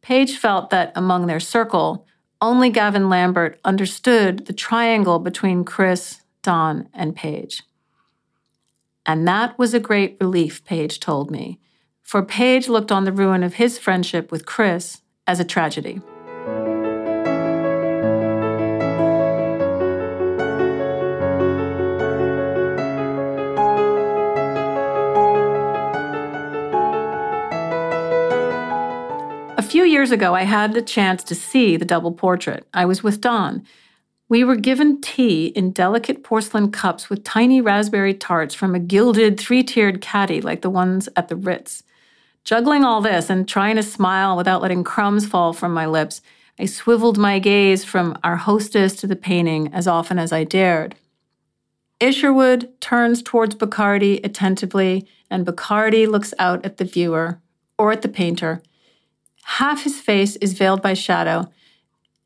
Page 0.00 0.36
felt 0.36 0.70
that 0.70 0.92
among 0.94 1.26
their 1.26 1.40
circle, 1.40 2.06
only 2.40 2.70
Gavin 2.70 3.08
Lambert 3.08 3.60
understood 3.64 4.46
the 4.46 4.52
triangle 4.52 5.18
between 5.18 5.64
Chris, 5.64 6.22
Don, 6.42 6.88
and 6.94 7.14
Page. 7.14 7.62
And 9.04 9.26
that 9.28 9.58
was 9.58 9.74
a 9.74 9.80
great 9.80 10.16
relief, 10.20 10.64
Page 10.64 11.00
told 11.00 11.30
me, 11.30 11.58
for 12.02 12.22
Page 12.22 12.68
looked 12.68 12.92
on 12.92 13.04
the 13.04 13.12
ruin 13.12 13.42
of 13.42 13.54
his 13.54 13.78
friendship 13.78 14.32
with 14.32 14.46
Chris 14.46 14.99
as 15.30 15.38
a 15.38 15.44
tragedy. 15.44 16.00
A 29.56 29.62
few 29.62 29.84
years 29.84 30.10
ago, 30.10 30.34
I 30.34 30.42
had 30.42 30.72
the 30.72 30.82
chance 30.82 31.22
to 31.22 31.36
see 31.36 31.76
the 31.76 31.84
double 31.84 32.10
portrait. 32.10 32.66
I 32.74 32.84
was 32.84 33.04
with 33.04 33.20
Don. 33.20 33.62
We 34.28 34.42
were 34.42 34.56
given 34.56 35.00
tea 35.00 35.46
in 35.46 35.70
delicate 35.70 36.24
porcelain 36.24 36.72
cups 36.72 37.08
with 37.08 37.22
tiny 37.22 37.60
raspberry 37.60 38.14
tarts 38.14 38.52
from 38.52 38.74
a 38.74 38.80
gilded 38.80 39.38
three 39.38 39.62
tiered 39.62 40.00
caddy 40.00 40.40
like 40.40 40.62
the 40.62 40.70
ones 40.70 41.08
at 41.14 41.28
the 41.28 41.36
Ritz. 41.36 41.84
Juggling 42.44 42.84
all 42.84 43.00
this 43.00 43.30
and 43.30 43.46
trying 43.46 43.76
to 43.76 43.82
smile 43.82 44.36
without 44.36 44.62
letting 44.62 44.84
crumbs 44.84 45.26
fall 45.26 45.52
from 45.52 45.72
my 45.72 45.86
lips, 45.86 46.22
I 46.58 46.66
swiveled 46.66 47.18
my 47.18 47.38
gaze 47.38 47.84
from 47.84 48.18
our 48.24 48.36
hostess 48.36 48.94
to 48.96 49.06
the 49.06 49.16
painting 49.16 49.72
as 49.72 49.86
often 49.86 50.18
as 50.18 50.32
I 50.32 50.44
dared. 50.44 50.94
Isherwood 52.00 52.80
turns 52.80 53.22
towards 53.22 53.54
Bachardy 53.54 54.24
attentively, 54.24 55.06
and 55.30 55.46
Bachardy 55.46 56.06
looks 56.08 56.32
out 56.38 56.64
at 56.64 56.78
the 56.78 56.84
viewer, 56.84 57.40
or 57.78 57.92
at 57.92 58.02
the 58.02 58.08
painter, 58.08 58.62
half 59.44 59.82
his 59.82 60.00
face 60.00 60.36
is 60.36 60.54
veiled 60.54 60.82
by 60.82 60.94
shadow, 60.94 61.50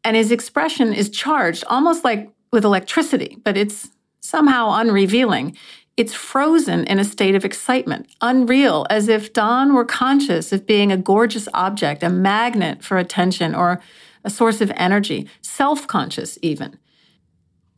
and 0.04 0.16
his 0.16 0.30
expression 0.30 0.92
is 0.92 1.08
charged, 1.08 1.64
almost 1.68 2.04
like 2.04 2.30
with 2.52 2.64
electricity, 2.64 3.38
but 3.44 3.56
it's 3.56 3.90
somehow 4.20 4.70
unrevealing. 4.72 5.56
It's 5.96 6.12
frozen 6.12 6.84
in 6.84 6.98
a 6.98 7.04
state 7.04 7.36
of 7.36 7.44
excitement, 7.44 8.08
unreal, 8.20 8.84
as 8.90 9.08
if 9.08 9.32
Don 9.32 9.74
were 9.74 9.84
conscious 9.84 10.52
of 10.52 10.66
being 10.66 10.90
a 10.90 10.96
gorgeous 10.96 11.48
object, 11.54 12.02
a 12.02 12.08
magnet 12.08 12.82
for 12.82 12.98
attention, 12.98 13.54
or 13.54 13.80
a 14.24 14.30
source 14.30 14.60
of 14.60 14.72
energy, 14.74 15.28
self 15.40 15.86
conscious 15.86 16.36
even. 16.42 16.78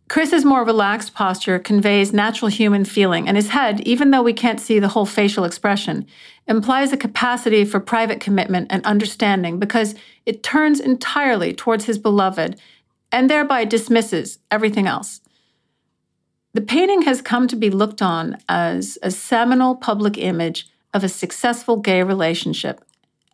Chris's 0.09 0.45
more 0.45 0.65
relaxed 0.65 1.15
posture 1.15 1.59
conveys 1.59 2.13
natural 2.13 2.49
human 2.49 2.85
feeling, 2.85 3.29
and 3.29 3.37
his 3.37 3.51
head, 3.51 3.81
even 3.81 4.13
though 4.13 4.23
we 4.23 4.33
can't 4.33 4.61
see 4.61 4.79
the 4.79 4.89
whole 4.89 5.05
facial 5.05 5.45
expression, 5.45 6.07
implies 6.47 6.93
a 6.93 6.97
capacity 6.97 7.65
for 7.65 7.81
private 7.81 8.21
commitment 8.21 8.69
and 8.71 8.87
understanding 8.87 9.59
because 9.59 9.95
it 10.25 10.43
turns 10.43 10.81
entirely 10.81 11.53
towards 11.53 11.85
his 11.85 11.99
beloved 11.99 12.59
and 13.11 13.29
thereby 13.29 13.65
dismisses 13.65 14.39
everything 14.51 14.87
else. 14.87 15.21
The 16.57 16.63
painting 16.63 17.03
has 17.03 17.21
come 17.21 17.49
to 17.49 17.55
be 17.55 17.69
looked 17.69 18.01
on 18.01 18.39
as 18.49 18.97
a 19.03 19.11
seminal 19.11 19.75
public 19.75 20.17
image 20.17 20.67
of 20.95 21.05
a 21.05 21.09
successful 21.09 21.77
gay 21.77 22.03
relationship, 22.03 22.83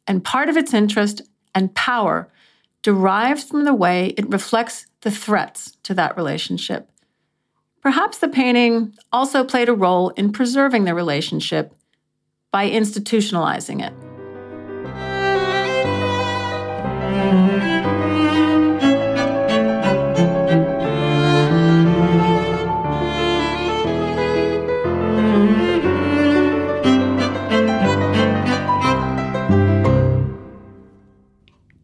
and 0.08 0.24
part 0.24 0.48
of 0.48 0.56
its 0.56 0.74
interest 0.74 1.22
and 1.54 1.72
power 1.76 2.28
derives 2.82 3.44
from 3.44 3.64
the 3.64 3.74
way 3.74 4.08
it 4.18 4.28
reflects 4.28 4.86
the 5.02 5.12
threats 5.12 5.76
to 5.84 5.94
that 5.94 6.16
relationship. 6.16 6.90
Perhaps 7.80 8.18
the 8.18 8.26
painting 8.26 8.92
also 9.12 9.44
played 9.44 9.68
a 9.68 9.72
role 9.72 10.08
in 10.10 10.32
preserving 10.32 10.82
the 10.82 10.92
relationship 10.92 11.76
by 12.50 12.68
institutionalizing 12.68 13.86
it. 13.86 13.92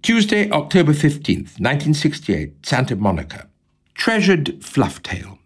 Tuesday, 0.08 0.50
October 0.52 0.94
15th, 0.94 1.60
1968, 1.60 2.64
Santa 2.64 2.96
Monica. 2.96 3.46
Treasured 3.92 4.58
Flufftail. 4.62 5.36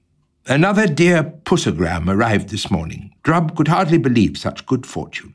Another 0.46 0.86
dear 0.86 1.24
pussogram 1.24 2.08
arrived 2.08 2.50
this 2.50 2.70
morning. 2.70 3.12
Drub 3.24 3.56
could 3.56 3.66
hardly 3.66 3.98
believe 3.98 4.38
such 4.38 4.64
good 4.64 4.86
fortune. 4.86 5.34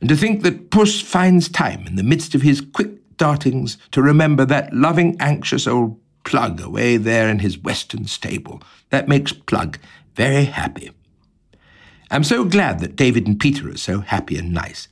And 0.00 0.10
to 0.10 0.14
think 0.14 0.42
that 0.42 0.70
Puss 0.70 1.00
finds 1.00 1.48
time 1.48 1.86
in 1.86 1.96
the 1.96 2.02
midst 2.02 2.34
of 2.34 2.42
his 2.42 2.60
quick 2.60 3.16
dartings 3.16 3.78
to 3.92 4.02
remember 4.02 4.44
that 4.44 4.74
loving, 4.74 5.16
anxious 5.20 5.66
old 5.66 5.98
Plug 6.24 6.60
away 6.60 6.98
there 6.98 7.30
in 7.30 7.38
his 7.38 7.56
western 7.56 8.04
stable. 8.04 8.62
That 8.90 9.08
makes 9.08 9.32
Plug 9.32 9.78
very 10.16 10.44
happy. 10.44 10.90
I'm 12.10 12.24
so 12.24 12.44
glad 12.44 12.80
that 12.80 12.94
David 12.94 13.26
and 13.26 13.40
Peter 13.40 13.70
are 13.70 13.78
so 13.78 14.00
happy 14.00 14.36
and 14.36 14.52
nice. 14.52 14.86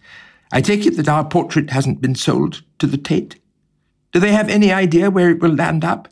I 0.53 0.63
take 0.63 0.87
it 0.87 0.97
that 0.97 1.11
our 1.11 1.27
portrait 1.27 1.69
hasn't 1.69 2.01
been 2.01 2.15
sold 2.15 2.63
to 2.79 2.87
the 2.87 2.97
Tate? 2.97 3.39
Do 4.13 4.21
they 4.21 4.33
have 4.33 4.49
any 4.49 4.73
idea 4.73 5.11
where 5.11 5.31
it 5.31 5.41
will 5.41 5.55
land 5.55 5.85
up? 5.85 6.09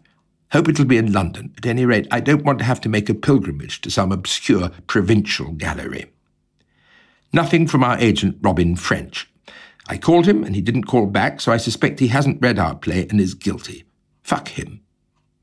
Hope 0.53 0.69
it'll 0.69 0.85
be 0.85 0.99
in 0.99 1.13
London. 1.13 1.53
At 1.57 1.67
any 1.67 1.85
rate, 1.85 2.07
I 2.11 2.21
don't 2.21 2.45
want 2.45 2.59
to 2.61 2.65
have 2.65 2.81
to 2.83 2.89
make 2.89 3.09
a 3.09 3.15
pilgrimage 3.15 3.81
to 3.81 3.91
some 3.91 4.13
obscure 4.13 4.71
provincial 4.87 5.53
gallery. 5.53 6.07
Nothing 7.33 7.67
from 7.67 7.83
our 7.83 7.99
agent, 7.99 8.39
Robin 8.41 8.77
French. 8.77 9.29
I 9.89 9.99
called 9.99 10.27
him 10.27 10.45
and 10.45 10.55
he 10.55 10.63
didn't 10.63 10.85
call 10.85 11.07
back, 11.07 11.41
so 11.41 11.53
I 11.53 11.57
suspect 11.57 12.01
he 12.01 12.09
hasn't 12.09 12.43
read 12.43 12.59
our 12.59 12.75
play 12.75 13.07
and 13.09 13.21
is 13.21 13.35
guilty. 13.35 13.85
Fuck 14.23 14.49
him. 14.49 14.81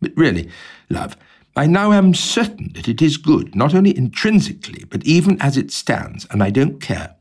But 0.02 0.12
really, 0.16 0.50
love, 0.90 1.18
I 1.56 1.68
now 1.68 1.92
am 1.92 2.14
certain 2.14 2.72
that 2.74 2.88
it 2.88 3.02
is 3.02 3.18
good, 3.18 3.56
not 3.56 3.76
only 3.76 3.96
intrinsically, 3.96 4.86
but 4.86 5.06
even 5.06 5.42
as 5.42 5.56
it 5.56 5.72
stands, 5.72 6.26
and 6.32 6.42
I 6.44 6.50
don't 6.50 6.82
care. 6.82 7.16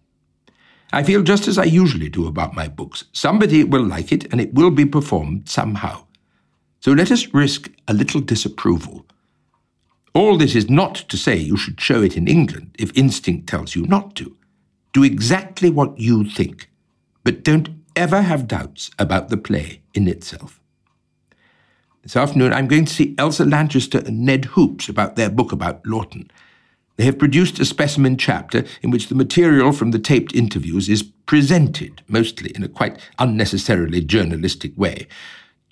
I 0.93 1.03
feel 1.03 1.23
just 1.23 1.49
as 1.49 1.57
I 1.57 1.65
usually 1.65 2.11
do 2.11 2.27
about 2.27 2.55
my 2.55 2.69
books. 2.69 3.05
Somebody 3.13 3.65
will 3.65 3.85
like 3.85 4.13
it, 4.13 4.31
and 4.31 4.41
it 4.41 4.53
will 4.53 4.71
be 4.71 4.85
performed 4.85 5.49
somehow. 5.49 6.05
So 6.81 6.93
let 6.93 7.11
us 7.11 7.33
risk 7.33 7.71
a 7.89 7.95
little 7.95 8.21
disapproval. 8.21 9.07
All 10.15 10.37
this 10.37 10.55
is 10.55 10.69
not 10.69 10.97
to 10.97 11.17
say 11.17 11.37
you 11.37 11.57
should 11.57 11.81
show 11.81 12.03
it 12.03 12.17
in 12.17 12.29
England 12.29 12.77
if 12.79 12.97
instinct 12.97 13.49
tells 13.49 13.75
you 13.75 13.87
not 13.87 14.15
to. 14.17 14.37
Do 14.93 15.03
exactly 15.03 15.71
what 15.71 15.99
you 15.99 16.25
think, 16.29 16.69
but 17.25 17.43
don't 17.43 17.71
ever 17.97 18.21
have 18.21 18.47
doubts 18.47 18.91
about 18.99 19.31
the 19.31 19.39
play 19.39 19.81
in 19.95 20.07
itself. 20.07 20.61
This 22.03 22.17
afternoon, 22.17 22.53
I'm 22.53 22.69
going 22.69 22.85
to 22.85 22.93
see 22.93 23.15
Elsa 23.17 23.45
Lanchester 23.47 24.03
and 24.05 24.27
Ned 24.27 24.47
Hoops 24.47 24.89
about 24.89 25.17
their 25.17 25.31
book 25.31 25.53
about 25.53 25.83
Laughton. 25.85 26.29
They 27.03 27.07
have 27.07 27.19
produced 27.19 27.59
a 27.59 27.65
specimen 27.65 28.17
chapter 28.17 28.65
in 28.81 28.93
which 28.93 29.09
the 29.09 29.17
material 29.17 29.73
from 29.73 29.91
the 29.91 29.99
taped 29.99 30.37
interviews 30.37 30.89
is 30.89 31.03
presented, 31.03 32.01
mostly 32.07 32.53
in 32.55 32.63
a 32.63 32.69
quite 32.69 32.97
unnecessarily 33.19 34.03
journalistic 34.03 34.71
way. 34.79 35.09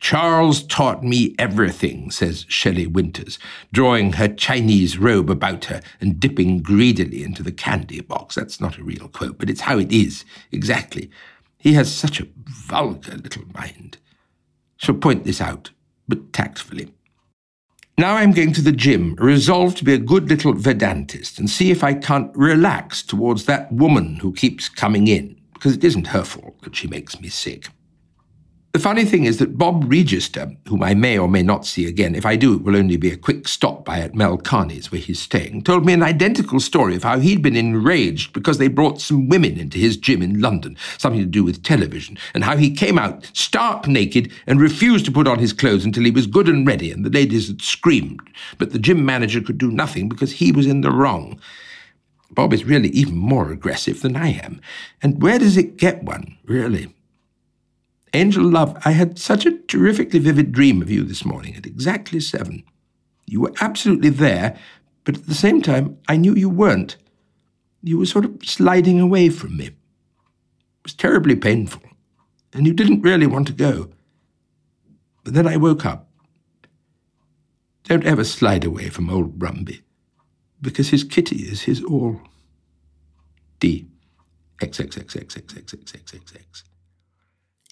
Charles 0.01 0.65
taught 0.65 1.05
me 1.05 1.37
everything, 1.39 2.11
says 2.11 2.47
Shelley 2.49 2.89
Winters, 2.89 3.39
drawing 3.73 4.15
her 4.15 4.27
Chinese 4.27 4.99
robe 4.99 5.31
about 5.31 5.67
her 5.67 5.83
and 6.01 6.19
dipping 6.19 6.63
greedily 6.63 7.23
into 7.23 7.45
the 7.45 7.53
candy 7.53 8.01
box. 8.01 8.35
That's 8.35 8.61
not 8.61 8.79
a 8.79 8.83
real 8.83 9.07
quote, 9.07 9.39
but 9.39 9.49
it's 9.49 9.61
how 9.61 9.79
it 9.79 9.93
is, 9.93 10.25
exactly. 10.51 11.13
He 11.59 11.75
has 11.75 11.95
such 11.95 12.19
a 12.19 12.27
vulgar 12.45 13.17
little 13.17 13.45
mind. 13.55 13.99
Shall 14.79 14.97
point 14.97 15.23
this 15.23 15.41
out 15.41 15.71
but 16.09 16.33
tactfully. 16.33 16.93
Now 18.01 18.15
I'm 18.15 18.33
going 18.33 18.55
to 18.55 18.63
the 18.63 18.73
gym, 18.73 19.15
resolved 19.17 19.77
to 19.77 19.85
be 19.85 19.93
a 19.93 19.99
good 19.99 20.31
little 20.31 20.55
Vedantist 20.55 21.39
and 21.39 21.51
see 21.51 21.71
if 21.71 21.85
I 21.85 21.93
can't 21.93 22.35
relax 22.35 23.03
towards 23.03 23.45
that 23.45 23.71
woman 23.71 24.17
who 24.17 24.33
keeps 24.33 24.71
coming 24.71 25.07
in, 25.07 25.39
because 25.53 25.75
it 25.75 25.85
isn't 25.85 26.07
her 26.07 26.25
fault 26.25 26.59
that 26.63 26.75
she 26.75 26.89
makes 26.89 27.21
me 27.21 27.29
sick. 27.29 27.67
The 28.73 28.79
funny 28.79 29.05
thing 29.05 29.25
is 29.25 29.39
that 29.39 29.59
Bob 29.59 29.91
Register, 29.91 30.53
whom 30.69 30.85
I 30.85 30.95
may 30.95 31.19
or 31.19 31.29
may 31.29 31.43
not 31.43 31.67
see 31.67 31.87
again, 31.87 32.15
if 32.15 32.25
I 32.25 32.37
do, 32.37 32.55
it 32.55 32.63
will 32.63 32.77
only 32.77 32.97
be 32.97 33.11
a 33.11 33.17
quick 33.17 33.49
stop 33.49 33.85
by 33.85 33.99
at 33.99 34.15
Mel 34.15 34.37
Carney's, 34.37 34.93
where 34.93 35.01
he's 35.01 35.19
staying, 35.19 35.65
told 35.65 35.85
me 35.85 35.93
an 35.93 36.05
identical 36.05 36.61
story 36.61 36.95
of 36.95 37.03
how 37.03 37.19
he'd 37.19 37.43
been 37.43 37.57
enraged 37.57 38.33
because 38.33 38.59
they 38.59 38.69
brought 38.69 39.01
some 39.01 39.29
women 39.29 39.59
into 39.59 39.77
his 39.77 39.97
gym 39.97 40.23
in 40.23 40.41
London, 40.41 40.77
something 40.99 41.21
to 41.21 41.27
do 41.27 41.43
with 41.43 41.65
television, 41.65 42.17
and 42.33 42.45
how 42.45 42.57
he 42.57 42.71
came 42.71 42.97
out 42.97 43.29
stark 43.33 43.89
naked 43.89 44.31
and 44.47 44.61
refused 44.61 45.05
to 45.05 45.13
put 45.13 45.27
on 45.27 45.41
his 45.41 45.53
clothes 45.53 45.85
until 45.85 46.05
he 46.05 46.13
was 46.13 46.29
good 46.29 46.49
and 46.49 46.65
ready, 46.65 46.93
and 46.93 47.05
the 47.05 47.11
ladies 47.11 47.49
had 47.49 47.63
screamed, 47.63 48.21
but 48.59 48.71
the 48.71 48.79
gym 48.79 49.05
manager 49.05 49.41
could 49.41 49.59
do 49.59 49.73
nothing 49.73 50.09
because 50.09 50.31
he 50.31 50.53
was 50.53 50.69
in 50.69 50.83
the 50.83 50.93
wrong. 50.93 51.41
Bob 52.31 52.53
is 52.53 52.65
really 52.65 52.91
even 52.91 53.17
more 53.17 53.51
aggressive 53.51 54.01
than 54.01 54.15
I 54.15 54.29
am. 54.29 54.61
And 55.03 55.21
where 55.21 55.41
does 55.41 55.57
it 55.57 55.77
get 55.77 56.05
one, 56.05 56.39
really? 56.45 56.95
Angel 58.13 58.45
Love, 58.45 58.77
I 58.85 58.91
had 58.91 59.19
such 59.19 59.47
a 59.47 59.57
terrifically 59.57 60.19
vivid 60.19 60.53
dream 60.53 60.83
of 60.83 60.91
you 60.91 61.05
this 61.05 61.25
morning 61.25 61.55
at 61.55 61.67
exactly 61.67 62.21
seven. 62.21 62.65
You 63.27 63.41
were 63.41 63.53
absolutely 63.61 64.11
there, 64.11 64.59
but 65.05 65.17
at 65.17 65.27
the 65.27 65.35
same 65.35 65.63
time, 65.63 65.97
I 66.09 66.17
knew 66.17 66.35
you 66.35 66.49
weren't. 66.49 66.97
You 67.83 67.99
were 67.99 68.07
sort 68.07 68.25
of 68.25 68.39
sliding 68.45 69.01
away 69.01 69.29
from 69.29 69.57
me. 69.57 69.67
It 69.67 69.75
was 70.83 70.95
terribly 70.95 71.37
painful, 71.37 71.83
and 72.53 72.67
you 72.67 72.73
didn't 72.73 73.03
really 73.03 73.27
want 73.27 73.47
to 73.47 73.53
go. 73.53 73.91
But 75.23 75.35
then 75.35 75.47
I 75.47 75.57
woke 75.57 75.87
up. 75.87 76.09
Don't 77.85 78.05
ever 78.05 78.25
slide 78.25 78.65
away 78.65 78.89
from 78.89 79.09
old 79.09 79.39
Brumby, 79.39 79.83
because 80.61 80.91
his 80.91 81.05
kitty 81.05 81.43
is 81.43 81.63
his 81.63 81.83
all. 81.85 82.21
D. 83.61 83.87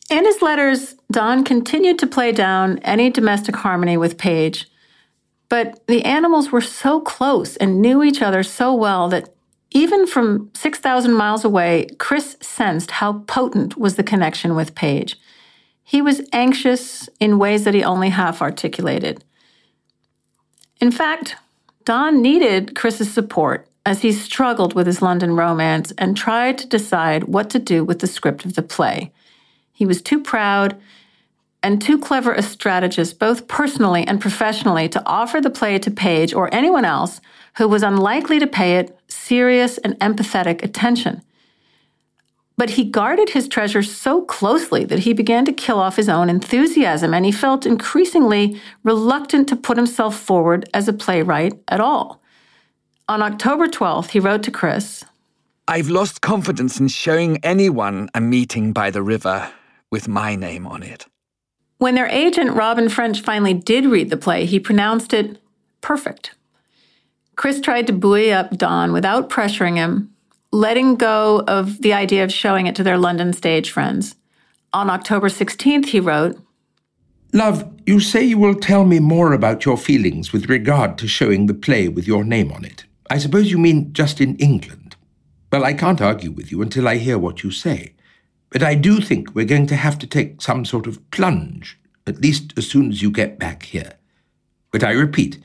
In 0.08 0.24
his 0.24 0.40
letters, 0.40 0.94
Don 1.10 1.44
continued 1.44 1.98
to 1.98 2.06
play 2.06 2.32
down 2.32 2.78
any 2.78 3.10
domestic 3.10 3.56
harmony 3.56 3.96
with 3.98 4.16
Page. 4.16 4.66
But 5.50 5.86
the 5.86 6.04
animals 6.04 6.50
were 6.50 6.62
so 6.62 7.00
close 7.00 7.56
and 7.56 7.82
knew 7.82 8.02
each 8.02 8.22
other 8.22 8.42
so 8.42 8.74
well 8.74 9.08
that 9.10 9.34
even 9.70 10.06
from 10.06 10.50
6,000 10.54 11.12
miles 11.12 11.44
away, 11.44 11.88
Chris 11.98 12.36
sensed 12.40 12.92
how 12.92 13.24
potent 13.26 13.76
was 13.76 13.96
the 13.96 14.02
connection 14.02 14.56
with 14.56 14.74
Page. 14.74 15.18
He 15.84 16.00
was 16.00 16.22
anxious 16.32 17.08
in 17.20 17.38
ways 17.38 17.64
that 17.64 17.74
he 17.74 17.84
only 17.84 18.08
half 18.08 18.40
articulated. 18.40 19.24
In 20.80 20.90
fact, 20.90 21.36
Don 21.84 22.22
needed 22.22 22.74
Chris's 22.74 23.12
support 23.12 23.68
as 23.84 24.02
he 24.02 24.12
struggled 24.12 24.74
with 24.74 24.86
his 24.86 25.02
London 25.02 25.34
romance 25.34 25.92
and 25.98 26.16
tried 26.16 26.58
to 26.58 26.66
decide 26.66 27.24
what 27.24 27.50
to 27.50 27.58
do 27.58 27.84
with 27.84 28.00
the 28.00 28.06
script 28.06 28.44
of 28.44 28.54
the 28.54 28.62
play. 28.62 29.12
He 29.78 29.86
was 29.86 30.02
too 30.02 30.20
proud 30.20 30.76
and 31.62 31.80
too 31.80 31.98
clever 31.98 32.32
a 32.32 32.42
strategist, 32.42 33.20
both 33.20 33.46
personally 33.46 34.04
and 34.04 34.20
professionally, 34.20 34.88
to 34.88 35.00
offer 35.06 35.40
the 35.40 35.50
play 35.50 35.78
to 35.78 35.88
Page 35.88 36.34
or 36.34 36.52
anyone 36.52 36.84
else 36.84 37.20
who 37.58 37.68
was 37.68 37.84
unlikely 37.84 38.40
to 38.40 38.48
pay 38.48 38.78
it 38.78 38.98
serious 39.06 39.78
and 39.78 39.94
empathetic 40.00 40.64
attention. 40.64 41.22
But 42.56 42.70
he 42.70 42.90
guarded 42.90 43.30
his 43.30 43.46
treasure 43.46 43.84
so 43.84 44.22
closely 44.22 44.84
that 44.84 45.04
he 45.06 45.12
began 45.12 45.44
to 45.44 45.52
kill 45.52 45.78
off 45.78 45.94
his 45.94 46.08
own 46.08 46.28
enthusiasm, 46.28 47.14
and 47.14 47.24
he 47.24 47.30
felt 47.30 47.64
increasingly 47.64 48.60
reluctant 48.82 49.48
to 49.48 49.54
put 49.54 49.76
himself 49.76 50.18
forward 50.18 50.68
as 50.74 50.88
a 50.88 50.92
playwright 50.92 51.52
at 51.68 51.78
all. 51.78 52.20
On 53.08 53.22
October 53.22 53.68
12th, 53.68 54.10
he 54.10 54.18
wrote 54.18 54.42
to 54.42 54.50
Chris 54.50 55.04
I've 55.68 55.88
lost 55.88 56.20
confidence 56.20 56.80
in 56.80 56.88
showing 56.88 57.38
anyone 57.44 58.08
a 58.12 58.20
meeting 58.20 58.72
by 58.72 58.90
the 58.90 59.02
river 59.02 59.52
with 59.90 60.08
my 60.08 60.36
name 60.36 60.66
on 60.66 60.82
it. 60.82 61.06
When 61.78 61.94
their 61.94 62.08
agent, 62.08 62.52
Robin 62.52 62.88
French, 62.88 63.20
finally 63.20 63.54
did 63.54 63.86
read 63.86 64.10
the 64.10 64.16
play, 64.16 64.44
he 64.44 64.58
pronounced 64.58 65.12
it 65.14 65.38
perfect. 65.80 66.34
Chris 67.36 67.60
tried 67.60 67.86
to 67.86 67.92
buoy 67.92 68.32
up 68.32 68.56
Don 68.56 68.92
without 68.92 69.30
pressuring 69.30 69.76
him, 69.76 70.12
letting 70.50 70.96
go 70.96 71.44
of 71.46 71.82
the 71.82 71.92
idea 71.92 72.24
of 72.24 72.32
showing 72.32 72.66
it 72.66 72.74
to 72.74 72.82
their 72.82 72.98
London 72.98 73.32
stage 73.32 73.70
friends. 73.70 74.16
On 74.72 74.90
October 74.90 75.28
16th, 75.28 75.86
he 75.86 76.00
wrote 76.00 76.36
Love, 77.32 77.70
you 77.86 78.00
say 78.00 78.24
you 78.24 78.38
will 78.38 78.54
tell 78.54 78.84
me 78.84 78.98
more 78.98 79.32
about 79.32 79.64
your 79.64 79.76
feelings 79.76 80.32
with 80.32 80.48
regard 80.48 80.98
to 80.98 81.06
showing 81.06 81.46
the 81.46 81.54
play 81.54 81.86
with 81.86 82.06
your 82.06 82.24
name 82.24 82.50
on 82.50 82.64
it. 82.64 82.84
I 83.10 83.18
suppose 83.18 83.50
you 83.50 83.58
mean 83.58 83.92
just 83.92 84.20
in 84.20 84.34
England. 84.36 84.96
Well, 85.52 85.64
I 85.64 85.74
can't 85.74 86.00
argue 86.00 86.30
with 86.30 86.50
you 86.50 86.60
until 86.60 86.88
I 86.88 86.96
hear 86.96 87.18
what 87.18 87.42
you 87.42 87.50
say. 87.50 87.94
But 88.50 88.62
I 88.62 88.74
do 88.74 89.00
think 89.00 89.34
we're 89.34 89.44
going 89.44 89.66
to 89.66 89.76
have 89.76 89.98
to 89.98 90.06
take 90.06 90.40
some 90.40 90.64
sort 90.64 90.86
of 90.86 91.10
plunge, 91.10 91.78
at 92.06 92.20
least 92.20 92.54
as 92.56 92.68
soon 92.68 92.90
as 92.90 93.02
you 93.02 93.10
get 93.10 93.38
back 93.38 93.64
here. 93.64 93.94
But 94.70 94.84
I 94.84 94.92
repeat, 94.92 95.38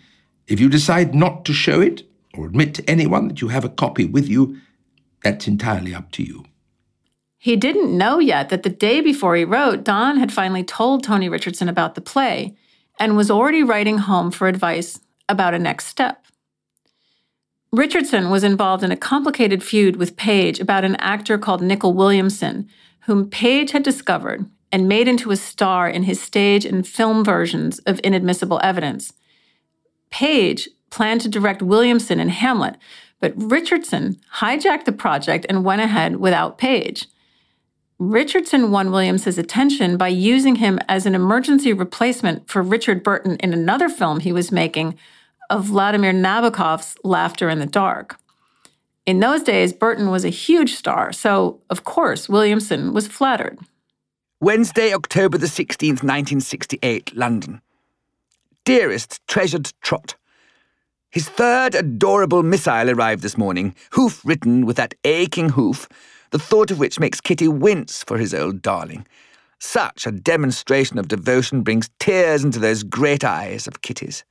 if 0.48 0.60
you 0.60 0.70
decide 0.70 1.14
not 1.14 1.46
to 1.46 1.54
show 1.54 1.82
it, 1.82 2.04
or 2.34 2.46
admit 2.46 2.74
to 2.76 2.90
anyone 2.90 3.28
that 3.28 3.42
you 3.42 3.50
have 3.50 3.66
a 3.66 3.70
copy 3.70 4.06
with 4.06 4.28
you, 4.28 4.60
that's 5.24 5.48
entirely 5.48 5.94
up 5.94 6.12
to 6.12 6.24
you. 6.24 6.46
He 7.38 7.56
didn't 7.58 7.98
know 7.98 8.20
yet 8.20 8.50
that 8.50 8.64
the 8.64 8.70
day 8.70 9.02
before 9.02 9.36
he 9.36 9.44
wrote, 9.44 9.84
Don 9.84 10.18
had 10.18 10.32
finally 10.32 10.64
told 10.64 11.04
Tony 11.04 11.28
Richardson 11.28 11.68
about 11.68 11.96
the 11.96 12.02
play 12.02 12.56
and 13.00 13.18
was 13.18 13.30
already 13.30 13.64
writing 13.64 13.98
home 13.98 14.32
for 14.32 14.48
advice 14.48 15.00
about 15.28 15.54
a 15.54 15.60
next 15.60 15.88
step. 15.88 16.26
Richardson 17.72 18.30
was 18.30 18.44
involved 18.44 18.84
in 18.84 18.92
a 18.92 18.98
complicated 18.98 19.64
feud 19.64 19.96
with 19.96 20.16
Page 20.16 20.60
about 20.60 20.86
an 20.86 20.96
actor 20.98 21.38
called 21.38 21.62
Nicol 21.62 21.94
Williamson, 21.94 22.70
whom 23.06 23.30
Page 23.30 23.72
had 23.72 23.84
discovered 23.84 24.46
and 24.72 24.88
made 24.88 25.08
into 25.08 25.32
a 25.32 25.36
star 25.36 25.88
in 25.88 26.04
his 26.04 26.20
stage 26.20 26.66
and 26.66 26.88
film 26.88 27.24
versions 27.24 27.80
of 27.80 28.00
Inadmissible 28.04 28.60
Evidence. 28.64 29.14
Page 30.10 30.68
planned 30.90 31.22
to 31.22 31.30
direct 31.30 31.62
Williamson 31.62 32.20
in 32.20 32.30
Hamlet, 32.30 32.78
but 33.20 33.34
Richardson 33.36 34.18
hijacked 34.38 34.86
the 34.86 34.92
project 34.92 35.46
and 35.48 35.64
went 35.64 35.82
ahead 35.82 36.18
without 36.18 36.58
Page. 36.58 37.08
Richardson 38.00 38.72
won 38.72 38.92
Williams's 38.92 39.38
attention 39.38 39.96
by 39.96 40.08
using 40.08 40.56
him 40.56 40.80
as 40.90 41.06
an 41.06 41.16
emergency 41.16 41.72
replacement 41.72 42.50
for 42.50 42.62
Richard 42.62 43.04
Burton 43.04 43.38
in 43.38 43.54
another 43.54 43.90
film 43.90 44.20
he 44.20 44.34
was 44.34 44.52
making 44.52 44.98
of 45.50 45.66
Vladimir 45.66 46.12
Nabokov's 46.12 46.98
Laughter 47.04 47.50
in 47.50 47.60
the 47.60 47.66
Dark. 47.66 48.18
In 49.06 49.20
those 49.20 49.44
days, 49.44 49.74
Burton 49.74 50.10
was 50.10 50.24
a 50.24 50.30
huge 50.30 50.74
star, 50.76 51.12
so 51.12 51.60
of 51.70 51.84
course 51.84 52.30
Williamson 52.30 52.94
was 52.94 53.08
flattered. 53.08 53.60
Wednesday, 54.40 54.94
October 54.94 55.38
the 55.38 55.48
16th, 55.48 56.04
1968, 56.04 57.16
London. 57.16 57.62
Dearest, 58.66 59.26
treasured 59.28 59.72
Trot. 59.82 60.16
His 61.12 61.30
third 61.30 61.76
adorable 61.76 62.44
missile 62.44 62.90
arrived 62.90 63.22
this 63.22 63.38
morning, 63.38 63.76
hoof 63.92 64.26
written 64.26 64.66
with 64.66 64.78
that 64.78 64.96
aching 65.04 65.50
hoof, 65.50 65.88
the 66.32 66.40
thought 66.40 66.72
of 66.72 66.80
which 66.80 67.00
makes 67.00 67.22
Kitty 67.22 67.48
wince 67.48 68.04
for 68.04 68.18
his 68.18 68.34
old 68.34 68.62
darling. 68.62 69.06
Such 69.60 70.08
a 70.08 70.12
demonstration 70.12 70.98
of 70.98 71.08
devotion 71.08 71.62
brings 71.62 71.90
tears 72.00 72.44
into 72.44 72.60
those 72.60 72.84
great 72.84 73.24
eyes 73.24 73.68
of 73.68 73.82
Kitty's. 73.82 74.24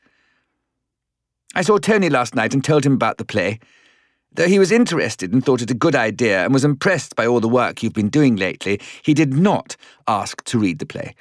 I 1.54 1.62
saw 1.62 1.78
Tony 1.78 2.10
last 2.10 2.34
night 2.34 2.52
and 2.52 2.64
told 2.64 2.84
him 2.84 2.94
about 2.94 3.18
the 3.18 3.24
play. 3.24 3.60
Though 4.34 4.48
he 4.48 4.58
was 4.58 4.72
interested 4.72 5.32
and 5.32 5.44
thought 5.44 5.60
it 5.60 5.70
a 5.70 5.74
good 5.74 5.94
idea 5.94 6.44
and 6.44 6.54
was 6.54 6.64
impressed 6.64 7.16
by 7.16 7.26
all 7.26 7.40
the 7.40 7.48
work 7.48 7.82
you've 7.82 7.92
been 7.92 8.08
doing 8.08 8.36
lately, 8.36 8.80
he 9.02 9.12
did 9.12 9.34
not 9.34 9.76
ask 10.08 10.42
to 10.44 10.58
read 10.58 10.78
the 10.78 10.86
play. 10.86 11.14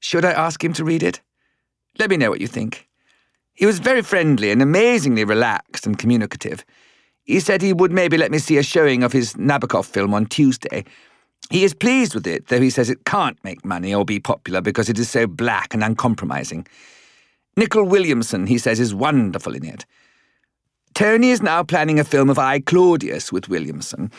Should 0.00 0.24
I 0.24 0.32
ask 0.32 0.62
him 0.62 0.72
to 0.74 0.84
read 0.84 1.02
it? 1.02 1.20
Let 1.98 2.10
me 2.10 2.16
know 2.16 2.30
what 2.30 2.40
you 2.40 2.46
think. 2.46 2.88
He 3.52 3.66
was 3.66 3.78
very 3.80 4.02
friendly 4.02 4.50
and 4.50 4.62
amazingly 4.62 5.24
relaxed 5.24 5.86
and 5.86 5.98
communicative. 5.98 6.64
He 7.24 7.40
said 7.40 7.60
he 7.60 7.72
would 7.72 7.92
maybe 7.92 8.16
let 8.16 8.30
me 8.30 8.38
see 8.38 8.56
a 8.56 8.62
showing 8.62 9.02
of 9.02 9.12
his 9.12 9.34
Nabokov 9.34 9.84
film 9.84 10.14
on 10.14 10.26
Tuesday. 10.26 10.84
He 11.50 11.64
is 11.64 11.74
pleased 11.74 12.14
with 12.14 12.26
it, 12.26 12.46
though 12.46 12.60
he 12.60 12.70
says 12.70 12.88
it 12.88 13.04
can't 13.04 13.42
make 13.44 13.64
money 13.64 13.92
or 13.94 14.04
be 14.04 14.20
popular 14.20 14.60
because 14.60 14.88
it 14.88 14.98
is 14.98 15.10
so 15.10 15.26
black 15.26 15.74
and 15.74 15.84
uncompromising. 15.84 16.66
Nicol 17.56 17.84
Williamson, 17.84 18.46
he 18.46 18.56
says, 18.56 18.80
is 18.80 18.94
wonderful 18.94 19.54
in 19.54 19.64
it. 19.64 19.84
Tony 20.98 21.30
is 21.30 21.40
now 21.40 21.62
planning 21.62 22.00
a 22.00 22.04
film 22.04 22.28
of 22.28 22.40
I, 22.40 22.58
Claudius 22.58 23.30
with 23.30 23.48
Williamson, 23.48 24.10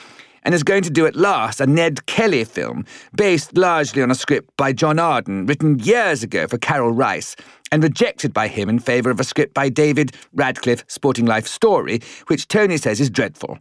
and 0.43 0.55
is 0.55 0.63
going 0.63 0.81
to 0.83 0.89
do 0.89 1.05
at 1.05 1.13
last 1.13 1.59
a 1.59 1.67
Ned 1.67 2.05
Kelly 2.05 2.45
film 2.45 2.85
based 3.13 3.57
largely 3.57 4.01
on 4.01 4.09
a 4.09 4.15
script 4.15 4.55
by 4.55 4.71
John 4.71 4.97
Arden, 4.97 5.45
written 5.45 5.77
years 5.79 6.23
ago 6.23 6.47
for 6.47 6.57
Karel 6.57 6.93
Reisz 6.93 7.35
and 7.69 7.83
rejected 7.83 8.33
by 8.33 8.47
him 8.47 8.69
in 8.69 8.79
favour 8.79 9.09
of 9.09 9.19
a 9.19 9.25
script 9.25 9.53
by 9.53 9.67
David 9.67 10.13
Radcliffe 10.31 10.85
Sporting 10.87 11.25
Life 11.25 11.47
Story, 11.47 11.99
which 12.27 12.47
Tony 12.47 12.77
says 12.77 13.01
is 13.01 13.09
dreadful. 13.09 13.59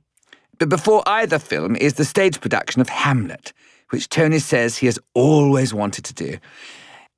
But 0.60 0.68
before 0.68 1.02
either 1.04 1.40
film 1.40 1.74
is 1.74 1.94
the 1.94 2.04
stage 2.04 2.40
production 2.40 2.80
of 2.80 2.88
Hamlet, 2.88 3.52
which 3.90 4.08
Tony 4.08 4.38
says 4.38 4.76
he 4.76 4.86
has 4.86 5.00
always 5.14 5.74
wanted 5.74 6.04
to 6.04 6.14
do. 6.14 6.38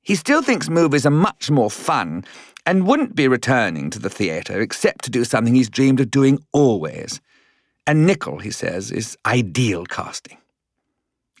He 0.01 0.15
still 0.15 0.41
thinks 0.41 0.67
movies 0.67 1.05
are 1.05 1.11
much 1.11 1.51
more 1.51 1.69
fun 1.69 2.25
and 2.65 2.87
wouldn't 2.87 3.15
be 3.15 3.27
returning 3.27 3.89
to 3.89 3.99
the 3.99 4.09
theatre 4.09 4.59
except 4.61 5.03
to 5.05 5.11
do 5.11 5.23
something 5.23 5.55
he's 5.55 5.69
dreamed 5.69 5.99
of 5.99 6.11
doing 6.11 6.39
always. 6.51 7.19
And 7.87 8.05
Nicol, 8.05 8.39
he 8.39 8.51
says, 8.51 8.91
is 8.91 9.17
ideal 9.25 9.85
casting. 9.85 10.37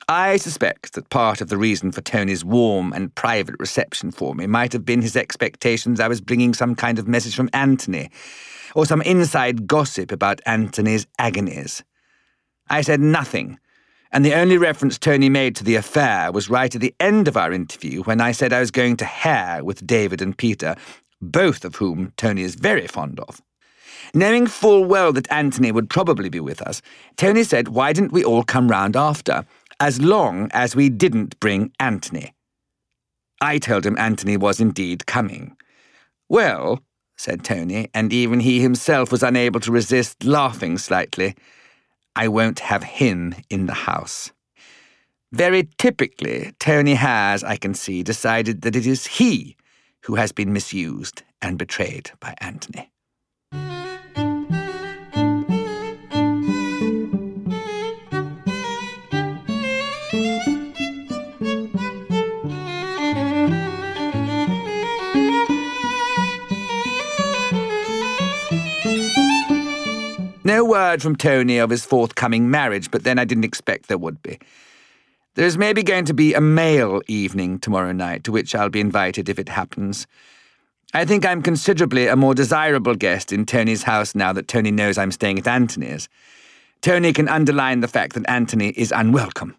I 0.09 0.37
suspect 0.37 0.93
that 0.93 1.09
part 1.09 1.41
of 1.41 1.49
the 1.49 1.57
reason 1.57 1.91
for 1.91 2.01
Tony's 2.01 2.43
warm 2.43 2.91
and 2.91 3.13
private 3.15 3.55
reception 3.59 4.11
for 4.11 4.33
me 4.35 4.47
might 4.47 4.73
have 4.73 4.83
been 4.83 5.01
his 5.01 5.15
expectations 5.15 5.99
I 5.99 6.07
was 6.07 6.19
bringing 6.19 6.53
some 6.53 6.75
kind 6.75 6.99
of 6.99 7.07
message 7.07 7.35
from 7.35 7.49
Anthony, 7.53 8.09
or 8.75 8.85
some 8.85 9.01
inside 9.03 9.67
gossip 9.67 10.11
about 10.11 10.41
Anthony's 10.45 11.07
agonies. 11.19 11.83
I 12.69 12.81
said 12.81 12.99
nothing, 12.99 13.59
and 14.11 14.25
the 14.25 14.33
only 14.33 14.57
reference 14.57 14.97
Tony 14.97 15.29
made 15.29 15.55
to 15.55 15.63
the 15.63 15.75
affair 15.75 16.31
was 16.31 16.49
right 16.49 16.73
at 16.73 16.81
the 16.81 16.95
end 16.99 17.27
of 17.27 17.37
our 17.37 17.53
interview 17.53 18.01
when 18.03 18.19
I 18.19 18.33
said 18.33 18.51
I 18.51 18.59
was 18.59 18.71
going 18.71 18.97
to 18.97 19.05
Hair 19.05 19.63
with 19.63 19.85
David 19.85 20.21
and 20.21 20.37
Peter 20.37 20.75
both 21.21 21.63
of 21.63 21.75
whom 21.75 22.13
Tony 22.17 22.41
is 22.41 22.55
very 22.55 22.87
fond 22.87 23.19
of. 23.19 23.41
Knowing 24.13 24.47
full 24.47 24.83
well 24.83 25.13
that 25.13 25.31
Anthony 25.31 25.71
would 25.71 25.89
probably 25.89 26.29
be 26.29 26.39
with 26.39 26.61
us, 26.61 26.81
Tony 27.15 27.43
said, 27.43 27.69
Why 27.69 27.93
didn't 27.93 28.11
we 28.11 28.23
all 28.23 28.43
come 28.43 28.67
round 28.67 28.95
after, 28.95 29.45
as 29.79 30.01
long 30.01 30.49
as 30.53 30.75
we 30.75 30.89
didn't 30.89 31.39
bring 31.39 31.71
Anthony? 31.79 32.33
I 33.39 33.57
told 33.57 33.85
him 33.85 33.97
Anthony 33.97 34.37
was 34.37 34.59
indeed 34.59 35.05
coming. 35.05 35.55
Well, 36.29 36.83
said 37.17 37.43
Tony, 37.43 37.89
and 37.93 38.11
even 38.11 38.39
he 38.39 38.61
himself 38.61 39.11
was 39.11 39.23
unable 39.23 39.59
to 39.61 39.71
resist 39.71 40.23
laughing 40.23 40.77
slightly, 40.77 41.35
I 42.15 42.27
won't 42.27 42.59
have 42.59 42.83
him 42.83 43.35
in 43.49 43.67
the 43.67 43.73
house. 43.73 44.31
Very 45.31 45.69
typically, 45.77 46.53
Tony 46.59 46.95
has, 46.95 47.43
I 47.43 47.55
can 47.55 47.73
see, 47.73 48.03
decided 48.03 48.63
that 48.63 48.75
it 48.75 48.85
is 48.85 49.07
he 49.07 49.55
who 50.03 50.15
has 50.15 50.31
been 50.31 50.53
misused 50.53 51.23
and 51.41 51.57
betrayed 51.57 52.11
by 52.19 52.35
Anthony. 52.39 52.91
No 70.43 70.65
word 70.65 71.01
from 71.01 71.15
Tony 71.15 71.59
of 71.59 71.69
his 71.69 71.85
forthcoming 71.85 72.51
marriage, 72.51 72.91
but 72.91 73.03
then 73.03 73.17
I 73.17 73.25
didn't 73.25 73.45
expect 73.45 73.87
there 73.87 73.97
would 73.97 74.21
be. 74.21 74.37
There's 75.35 75.57
maybe 75.57 75.81
going 75.81 76.05
to 76.05 76.13
be 76.13 76.33
a 76.33 76.41
male 76.41 77.01
evening 77.07 77.59
tomorrow 77.59 77.93
night, 77.93 78.25
to 78.25 78.33
which 78.33 78.53
I'll 78.53 78.69
be 78.69 78.81
invited 78.81 79.29
if 79.29 79.39
it 79.39 79.47
happens. 79.47 80.05
I 80.93 81.05
think 81.05 81.25
I'm 81.25 81.41
considerably 81.41 82.07
a 82.07 82.17
more 82.17 82.35
desirable 82.35 82.95
guest 82.95 83.31
in 83.31 83.45
Tony's 83.45 83.83
house 83.83 84.13
now 84.13 84.33
that 84.33 84.49
Tony 84.49 84.71
knows 84.71 84.97
I'm 84.97 85.11
staying 85.11 85.39
at 85.39 85.47
Anthony's. 85.47 86.09
Tony 86.81 87.13
can 87.13 87.29
underline 87.29 87.79
the 87.79 87.87
fact 87.87 88.13
that 88.13 88.29
Anthony 88.29 88.69
is 88.69 88.91
unwelcome. 88.91 89.55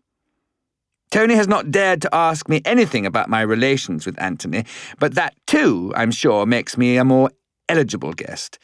Tony 1.11 1.35
has 1.35 1.49
not 1.49 1.71
dared 1.71 2.03
to 2.03 2.15
ask 2.15 2.49
me 2.49 2.61
anything 2.67 3.07
about 3.07 3.31
my 3.31 3.41
relations 3.41 4.05
with 4.05 4.21
Anthony, 4.21 4.65
but 4.99 5.15
that 5.15 5.35
too, 5.47 5.93
I'm 5.97 6.11
sure, 6.11 6.45
makes 6.45 6.77
me 6.77 6.99
a 6.99 7.05
more 7.05 7.31
eligible 7.69 8.13
guest. 8.13 8.59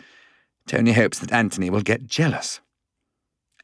Tony 0.66 0.92
hopes 0.92 1.20
that 1.20 1.32
Anthony 1.32 1.70
will 1.70 1.80
get 1.80 2.06
jealous. 2.06 2.60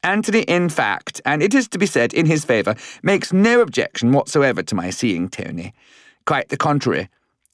Anthony, 0.05 0.41
in 0.41 0.69
fact, 0.69 1.19
and 1.25 1.41
it 1.41 1.55
is 1.55 1.67
to 1.69 1.79
be 1.79 1.87
said 1.87 2.13
in 2.13 2.27
his 2.27 2.45
favour, 2.45 2.75
makes 3.01 3.33
no 3.33 3.59
objection 3.59 4.11
whatsoever 4.11 4.61
to 4.61 4.75
my 4.75 4.91
seeing 4.91 5.27
Tony. 5.27 5.73
Quite 6.27 6.49
the 6.49 6.57
contrary. 6.57 7.09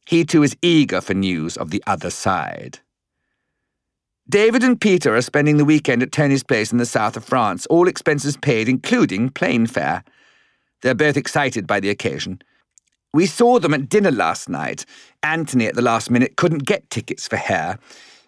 He 0.06 0.26
too 0.26 0.44
is 0.44 0.58
eager 0.62 1.00
for 1.00 1.14
news 1.14 1.56
of 1.56 1.72
the 1.72 1.82
other 1.88 2.10
side. 2.10 2.80
David 4.28 4.64
and 4.64 4.80
Peter 4.80 5.16
are 5.16 5.22
spending 5.22 5.56
the 5.56 5.66
weekend 5.66 6.04
at 6.04 6.12
Tony's 6.12 6.44
place 6.44 6.74
in 6.74 6.78
the 6.78 6.86
south 6.86 7.16
of 7.16 7.24
France, 7.24 7.66
all 7.68 7.88
expenses 7.88 8.36
paid, 8.36 8.68
including 8.68 9.30
plane 9.30 9.66
fare. 9.66 10.04
They're 10.82 10.94
both 10.94 11.16
excited 11.16 11.66
by 11.66 11.80
the 11.80 11.90
occasion. 11.90 12.42
We 13.14 13.28
saw 13.28 13.60
them 13.60 13.74
at 13.74 13.88
dinner 13.88 14.12
last 14.12 14.50
night. 14.50 14.86
Anthony, 15.24 15.68
at 15.68 15.76
the 15.76 15.82
last 15.82 16.12
minute, 16.12 16.36
couldn't 16.36 16.66
get 16.66 16.90
tickets 16.90 17.30
for 17.30 17.38
Hair 17.38 17.80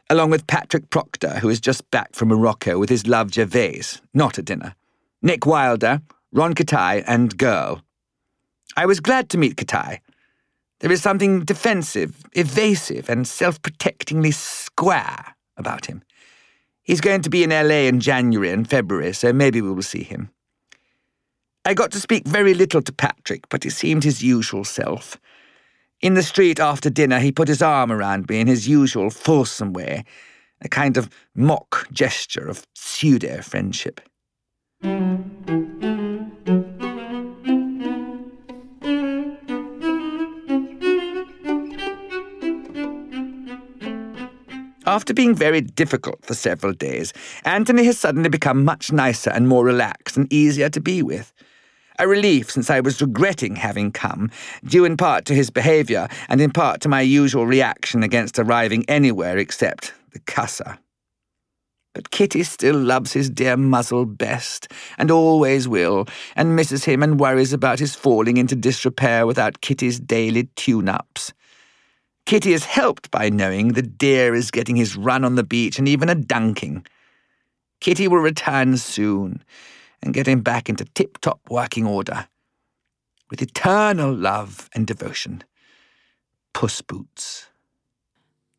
along 0.10 0.30
with 0.30 0.48
Patrick 0.48 0.90
Procktor, 0.90 1.40
who 1.40 1.50
is 1.50 1.60
just 1.60 1.90
back 1.92 2.14
from 2.14 2.30
Morocco 2.30 2.78
with 2.78 2.90
his 2.90 3.08
love 3.08 3.32
Gervase, 3.32 4.02
not 4.14 4.38
at 4.38 4.46
dinner, 4.46 4.76
Nick 5.22 5.46
Wilder, 5.46 6.02
Ron 6.32 6.54
Kitaj, 6.54 7.04
and 7.08 7.38
Girl. 7.38 7.82
I 8.76 8.86
was 8.86 9.00
glad 9.00 9.30
to 9.30 9.38
meet 9.38 9.56
Kitaj. 9.56 10.00
There 10.80 10.92
is 10.92 11.02
something 11.02 11.46
defensive, 11.46 12.26
evasive, 12.34 13.10
and 13.10 13.28
self 13.28 13.62
protectingly 13.62 14.32
square 14.32 15.36
about 15.56 15.86
him. 15.86 16.04
He's 16.82 17.00
going 17.00 17.22
to 17.22 17.30
be 17.30 17.44
in 17.44 17.52
LA 17.52 17.88
in 17.88 18.02
January 18.02 18.52
and 18.52 18.70
February, 18.70 19.14
so 19.14 19.32
maybe 19.32 19.62
we 19.62 19.72
will 19.72 19.82
see 19.82 20.04
him. 20.04 20.30
I 21.64 21.74
got 21.74 21.92
to 21.92 22.02
speak 22.02 22.28
very 22.28 22.54
little 22.54 22.82
to 22.82 22.92
Patrick, 22.92 23.48
but 23.48 23.64
he 23.64 23.70
seemed 23.70 24.04
his 24.04 24.22
usual 24.22 24.66
self. 24.66 25.18
In 26.04 26.16
the 26.16 26.22
street 26.22 26.60
after 26.60 26.90
dinner, 26.90 27.20
he 27.20 27.32
put 27.32 27.48
his 27.48 27.62
arm 27.62 27.90
around 27.90 28.28
me 28.28 28.42
in 28.42 28.48
his 28.48 28.68
usual 28.68 29.10
fulsome 29.10 29.72
way, 29.72 30.04
a 30.60 30.68
kind 30.68 30.98
of 30.98 31.10
mock 31.34 31.88
gesture 31.94 32.46
of 32.46 32.68
pseudo 32.74 33.42
friendship. 33.42 34.02
After 44.86 45.14
being 45.14 45.34
very 45.34 45.62
difficult 45.62 46.26
for 46.26 46.34
several 46.34 46.74
days, 46.74 47.14
Anthony 47.46 47.86
has 47.86 47.98
suddenly 47.98 48.28
become 48.28 48.66
much 48.66 48.92
nicer 48.92 49.30
and 49.30 49.48
more 49.48 49.64
relaxed 49.64 50.18
and 50.18 50.32
easier 50.34 50.68
to 50.68 50.82
be 50.82 51.02
with. 51.02 51.32
A 52.00 52.08
relief 52.08 52.50
since 52.50 52.72
I 52.72 52.80
was 52.80 53.02
regretting 53.02 53.56
having 53.56 53.92
come, 53.92 54.32
due 54.64 54.84
in 54.84 54.98
part 54.98 55.26
to 55.26 55.36
his 55.36 55.52
behaviour 55.52 56.08
and 56.28 56.42
in 56.42 56.52
part 56.52 56.82
to 56.82 56.90
my 56.90 57.02
usual 57.02 57.46
reaction 57.46 58.02
against 58.02 58.40
arriving 58.40 58.84
anywhere 58.88 59.38
except 59.38 59.94
the 60.12 60.20
Casa. 60.20 60.80
But 61.94 62.10
Kitty 62.10 62.42
still 62.42 62.78
loves 62.78 63.14
his 63.14 63.30
dear 63.30 63.56
muzzle 63.56 64.08
best, 64.08 64.72
and 64.98 65.12
always 65.12 65.68
will, 65.68 66.08
and 66.36 66.56
misses 66.56 66.86
him 66.86 67.04
and 67.04 67.20
worries 67.20 67.54
about 67.54 67.78
his 67.78 67.94
falling 67.94 68.38
into 68.38 68.56
disrepair 68.56 69.28
without 69.28 69.62
Kitty's 69.62 70.00
daily 70.00 70.46
tune-ups. 70.56 71.34
Kitty 72.26 72.54
is 72.54 72.66
helped 72.66 73.12
by 73.12 73.30
knowing 73.30 73.74
the 73.74 73.84
dear 73.84 74.34
is 74.34 74.50
getting 74.50 74.76
his 74.76 74.96
run 74.96 75.24
on 75.24 75.36
the 75.36 75.44
beach 75.44 75.78
and 75.78 75.88
even 75.88 76.10
a 76.10 76.16
dunking. 76.16 76.84
Kitty 77.80 78.08
will 78.08 78.18
return 78.18 78.78
soon 78.78 79.44
and 80.04 80.14
get 80.14 80.28
him 80.28 80.42
back 80.42 80.70
into 80.70 80.86
tip-top 80.86 81.40
working 81.50 81.88
order. 81.88 82.28
With 83.32 83.42
eternal 83.42 84.14
love 84.14 84.70
and 84.76 84.86
devotion. 84.86 85.44
Puss 86.54 86.82
Boots. 86.82 87.48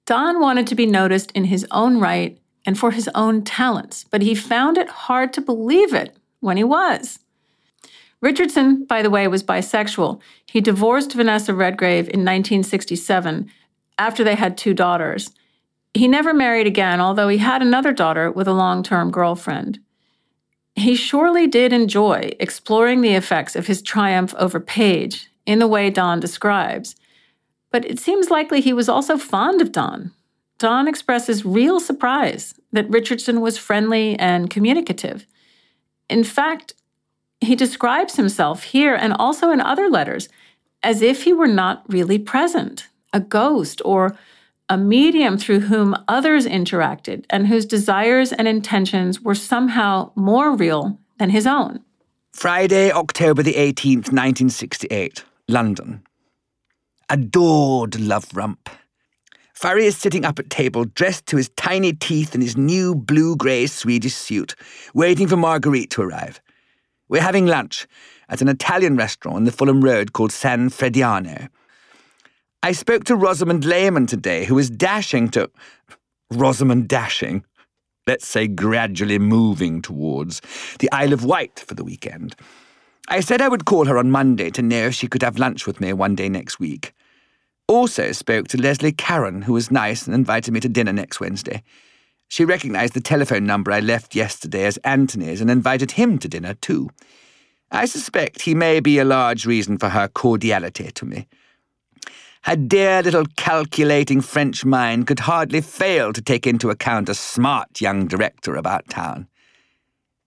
Don 0.06 0.40
wanted 0.40 0.66
to 0.66 0.74
be 0.74 0.86
noticed 0.86 1.30
in 1.32 1.44
his 1.44 1.66
own 1.70 2.00
right 2.00 2.38
and 2.66 2.78
for 2.78 2.90
his 2.90 3.08
own 3.14 3.42
talents, 3.42 4.04
but 4.10 4.22
he 4.22 4.34
found 4.34 4.78
it 4.78 4.88
hard 4.88 5.32
to 5.34 5.40
believe 5.40 5.94
it 5.94 6.16
when 6.40 6.56
he 6.56 6.64
was. 6.64 7.20
Richardson, 8.20 8.86
by 8.86 9.02
the 9.02 9.10
way, 9.10 9.28
was 9.28 9.42
bisexual. 9.42 10.20
He 10.46 10.60
divorced 10.62 11.12
Vanessa 11.12 11.54
Redgrave 11.54 12.04
in 12.04 12.20
1967 12.20 13.50
after 13.98 14.24
they 14.24 14.34
had 14.34 14.56
two 14.56 14.72
daughters. 14.72 15.30
He 15.92 16.08
never 16.08 16.32
married 16.32 16.66
again, 16.66 17.00
although 17.00 17.28
he 17.28 17.38
had 17.38 17.60
another 17.60 17.92
daughter 17.92 18.30
with 18.30 18.48
a 18.48 18.52
long 18.52 18.82
term 18.82 19.10
girlfriend. 19.10 19.78
He 20.76 20.96
surely 20.96 21.46
did 21.46 21.72
enjoy 21.72 22.32
exploring 22.40 23.00
the 23.00 23.14
effects 23.14 23.54
of 23.56 23.66
his 23.66 23.82
triumph 23.82 24.34
over 24.38 24.58
Page 24.58 25.28
in 25.46 25.58
the 25.58 25.68
way 25.68 25.90
Don 25.90 26.20
describes, 26.20 26.96
but 27.70 27.84
it 27.84 27.98
seems 27.98 28.30
likely 28.30 28.60
he 28.60 28.72
was 28.72 28.88
also 28.88 29.16
fond 29.16 29.60
of 29.60 29.72
Don, 29.72 30.12
Don 30.58 30.88
expresses 30.88 31.44
real 31.44 31.80
surprise 31.80 32.54
that 32.72 32.88
Richardson 32.88 33.40
was 33.40 33.58
friendly 33.58 34.18
and 34.18 34.50
communicative. 34.50 35.26
In 36.08 36.24
fact, 36.24 36.74
he 37.40 37.56
describes 37.56 38.16
himself 38.16 38.62
here 38.62 38.94
and 38.94 39.12
also 39.12 39.50
in 39.50 39.60
other 39.60 39.90
letters 39.90 40.28
as 40.82 41.02
if 41.02 41.24
he 41.24 41.32
were 41.32 41.48
not 41.48 41.82
really 41.88 42.18
present, 42.18 42.88
a 43.12 43.20
ghost 43.20 43.82
or 43.84 44.16
a 44.68 44.78
medium 44.78 45.36
through 45.36 45.60
whom 45.60 45.94
others 46.08 46.46
interacted 46.46 47.24
and 47.30 47.46
whose 47.46 47.66
desires 47.66 48.32
and 48.32 48.48
intentions 48.48 49.20
were 49.20 49.34
somehow 49.34 50.10
more 50.14 50.56
real 50.56 50.98
than 51.18 51.30
his 51.30 51.46
own. 51.46 51.80
Friday, 52.32 52.90
October 52.90 53.42
the 53.42 53.54
18th, 53.54 54.10
1968, 54.10 55.24
London. 55.48 56.02
Adored 57.10 58.00
Love 58.00 58.26
Rump. 58.34 58.70
Furry 59.52 59.86
is 59.86 59.96
sitting 59.96 60.24
up 60.24 60.38
at 60.38 60.50
table, 60.50 60.84
dressed 60.84 61.26
to 61.26 61.36
his 61.36 61.50
tiny 61.50 61.92
teeth 61.92 62.34
in 62.34 62.40
his 62.40 62.56
new 62.56 62.94
blue-grey 62.94 63.66
Swedish 63.66 64.14
suit, 64.14 64.56
waiting 64.94 65.28
for 65.28 65.36
Marguerite 65.36 65.90
to 65.90 66.02
arrive. 66.02 66.40
We're 67.08 67.22
having 67.22 67.46
lunch 67.46 67.86
at 68.28 68.42
an 68.42 68.48
Italian 68.48 68.96
restaurant 68.96 69.38
in 69.38 69.44
the 69.44 69.52
Fulham 69.52 69.82
Road 69.82 70.12
called 70.12 70.32
San 70.32 70.70
Frediano. 70.70 71.48
I 72.64 72.72
spoke 72.72 73.04
to 73.04 73.14
Rosamond 73.14 73.66
Lehmann 73.66 74.06
today, 74.06 74.46
who 74.46 74.58
is 74.58 74.70
dashing 74.70 75.28
to... 75.32 75.50
Rosamond 76.30 76.88
dashing? 76.88 77.44
Let's 78.06 78.26
say 78.26 78.48
gradually 78.48 79.18
moving 79.18 79.82
towards 79.82 80.40
the 80.78 80.90
Isle 80.90 81.12
of 81.12 81.26
Wight 81.26 81.60
for 81.60 81.74
the 81.74 81.84
weekend. 81.84 82.34
I 83.08 83.20
said 83.20 83.42
I 83.42 83.48
would 83.48 83.66
call 83.66 83.84
her 83.84 83.98
on 83.98 84.10
Monday 84.10 84.48
to 84.48 84.62
know 84.62 84.86
if 84.86 84.94
she 84.94 85.08
could 85.08 85.20
have 85.20 85.38
lunch 85.38 85.66
with 85.66 85.78
me 85.78 85.92
one 85.92 86.14
day 86.14 86.30
next 86.30 86.58
week. 86.58 86.94
Also 87.68 88.12
spoke 88.12 88.48
to 88.48 88.56
Leslie 88.56 88.92
Caron, 88.92 89.42
who 89.42 89.52
was 89.52 89.70
nice 89.70 90.06
and 90.06 90.14
invited 90.14 90.54
me 90.54 90.60
to 90.60 90.68
dinner 90.70 90.94
next 90.94 91.20
Wednesday. 91.20 91.62
She 92.28 92.46
recognized 92.46 92.94
the 92.94 93.02
telephone 93.02 93.44
number 93.44 93.72
I 93.72 93.80
left 93.80 94.14
yesterday 94.14 94.64
as 94.64 94.78
Anthony's 94.78 95.42
and 95.42 95.50
invited 95.50 95.90
him 95.90 96.18
to 96.18 96.28
dinner, 96.28 96.54
too. 96.54 96.88
I 97.70 97.84
suspect 97.84 98.40
he 98.40 98.54
may 98.54 98.80
be 98.80 98.98
a 98.98 99.04
large 99.04 99.44
reason 99.44 99.76
for 99.76 99.90
her 99.90 100.08
cordiality 100.08 100.90
to 100.92 101.04
me. 101.04 101.28
Her 102.44 102.56
dear 102.56 103.02
little 103.02 103.24
calculating 103.36 104.20
French 104.20 104.66
mind 104.66 105.06
could 105.06 105.20
hardly 105.20 105.62
fail 105.62 106.12
to 106.12 106.20
take 106.20 106.46
into 106.46 106.68
account 106.68 107.08
a 107.08 107.14
smart 107.14 107.80
young 107.80 108.06
director 108.06 108.54
about 108.54 108.88
town. 108.88 109.28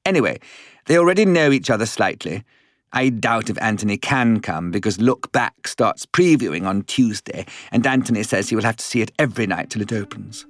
Anyway, 0.03 0.39
they 0.87 0.97
already 0.97 1.25
know 1.25 1.51
each 1.51 1.69
other 1.69 1.85
slightly, 1.85 2.43
I 2.91 3.09
doubt 3.09 3.51
if 3.51 3.61
Anthony 3.61 3.97
can 3.97 4.39
come 4.39 4.71
because 4.71 4.99
Look 4.99 5.31
Back 5.31 5.67
starts 5.67 6.07
previewing 6.07 6.65
on 6.65 6.81
Tuesday, 6.83 7.45
and 7.71 7.85
Anthony 7.85 8.23
says 8.23 8.49
he 8.49 8.55
will 8.55 8.63
have 8.63 8.77
to 8.77 8.83
see 8.83 9.01
it 9.01 9.11
every 9.19 9.45
night 9.45 9.69
till 9.69 9.83
it 9.83 9.93
opens. 9.93 10.47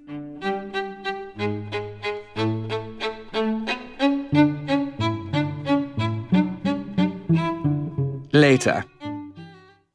Later. 8.32 8.86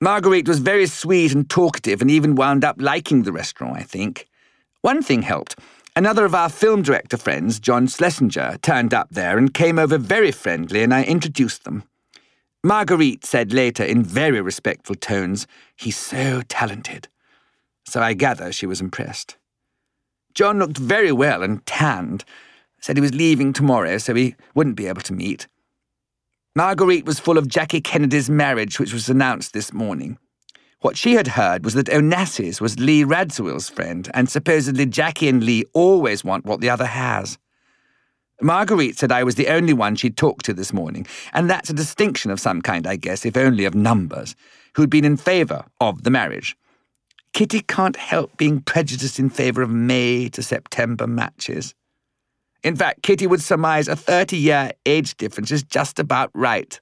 Marguerite 0.03 0.49
was 0.49 0.59
very 0.59 0.87
sweet 0.87 1.33
and 1.33 1.49
talkative 1.49 2.03
and 2.03 2.11
even 2.11 2.35
wound 2.35 2.65
up 2.65 2.75
liking 2.83 3.23
the 3.23 3.31
restaurant, 3.31 3.77
I 3.77 3.85
think. 3.85 4.27
One 4.81 5.01
thing 5.01 5.23
helped. 5.23 5.57
Another 5.95 6.25
of 6.25 6.35
our 6.35 6.49
film 6.49 6.83
director 6.83 7.17
friends, 7.17 7.61
John 7.61 7.87
Schlesinger, 7.87 8.59
turned 8.63 8.93
up 8.93 9.11
there 9.13 9.39
and 9.39 9.55
came 9.55 9.79
over 9.79 9.99
very 9.99 10.33
friendly, 10.33 10.83
and 10.83 10.93
I 10.93 11.05
introduced 11.05 11.63
them. 11.63 11.85
Marguerite 12.65 13.25
said 13.25 13.53
later 13.53 13.85
in 13.85 14.03
very 14.03 14.41
respectful 14.41 14.97
tones, 14.97 15.47
He's 15.77 15.97
so 15.97 16.43
talented. 16.49 17.07
So 17.85 18.01
I 18.01 18.15
gather 18.15 18.51
she 18.51 18.67
was 18.67 18.81
impressed. 18.81 19.37
John 20.35 20.59
looked 20.59 20.79
very 20.79 21.13
well 21.13 21.45
and 21.45 21.65
tanned, 21.65 22.25
said 22.81 22.97
he 22.97 23.01
was 23.01 23.15
leaving 23.15 23.53
tomorrow, 23.53 23.99
so 23.99 24.17
he 24.17 24.35
wouldn't 24.53 24.75
be 24.75 24.89
able 24.89 25.03
to 25.03 25.13
meet. 25.13 25.47
Marguerite 26.55 27.07
was 27.07 27.19
full 27.19 27.39
of 27.39 27.49
Jackie 27.49 27.81
Kennedy's 27.81 28.29
marriage, 28.29 28.79
which 28.79 28.93
was 28.93 29.09
announced 29.09 29.55
this 29.55 29.73
morning. 29.73 30.19
What 30.81 30.99
she 30.99 31.15
had 31.15 31.29
heard 31.29 31.65
was 31.65 31.73
that 31.75 31.87
Onassis 31.87 32.61
was 32.61 32.79
Lee 32.79 33.05
Radziwill's 33.05 33.71
friend, 33.71 34.11
and 34.13 34.29
supposedly 34.29 34.85
Jackie 34.85 35.29
and 35.29 35.43
Lee 35.43 35.65
always 35.73 36.25
want 36.25 36.45
what 36.45 36.61
the 36.61 36.69
other 36.69 36.85
has. 36.85 37.39
Marguerite 38.43 38.99
said 38.99 39.11
I 39.11 39.25
was 39.25 39.37
the 39.37 39.49
only 39.49 39.73
one 39.73 39.97
she'd 39.97 40.19
talked 40.19 40.45
to 40.45 40.53
this 40.53 40.75
morning, 40.75 41.07
and 41.33 41.49
that's 41.49 41.71
a 41.71 41.75
distinction 41.75 42.31
of 42.31 42.41
some 42.41 42.61
kind, 42.61 42.87
I 42.87 42.97
guess, 42.97 43.25
if 43.25 43.37
only 43.37 43.65
of 43.65 43.75
numbers, 43.75 44.37
who'd 44.75 44.91
been 44.91 45.07
in 45.07 45.17
favour 45.17 45.65
of 45.81 46.03
the 46.03 46.11
marriage. 46.11 46.55
Kitty 47.33 47.61
can't 47.61 47.97
help 47.97 48.37
being 48.37 48.61
prejudiced 48.61 49.19
in 49.19 49.31
favour 49.31 49.63
of 49.63 49.71
May 49.71 50.29
to 50.29 50.43
September 50.43 51.07
matches. 51.07 51.75
In 52.63 52.77
fact, 52.77 53.03
Kitty 53.03 53.27
would 53.27 53.43
surmise 53.43 53.89
a 53.89 53.97
30 53.97 54.37
year 54.37 54.73
age 54.87 55.17
difference 55.17 55.51
is 55.51 55.63
just 55.63 55.99
about 55.99 56.31
right. 56.35 56.79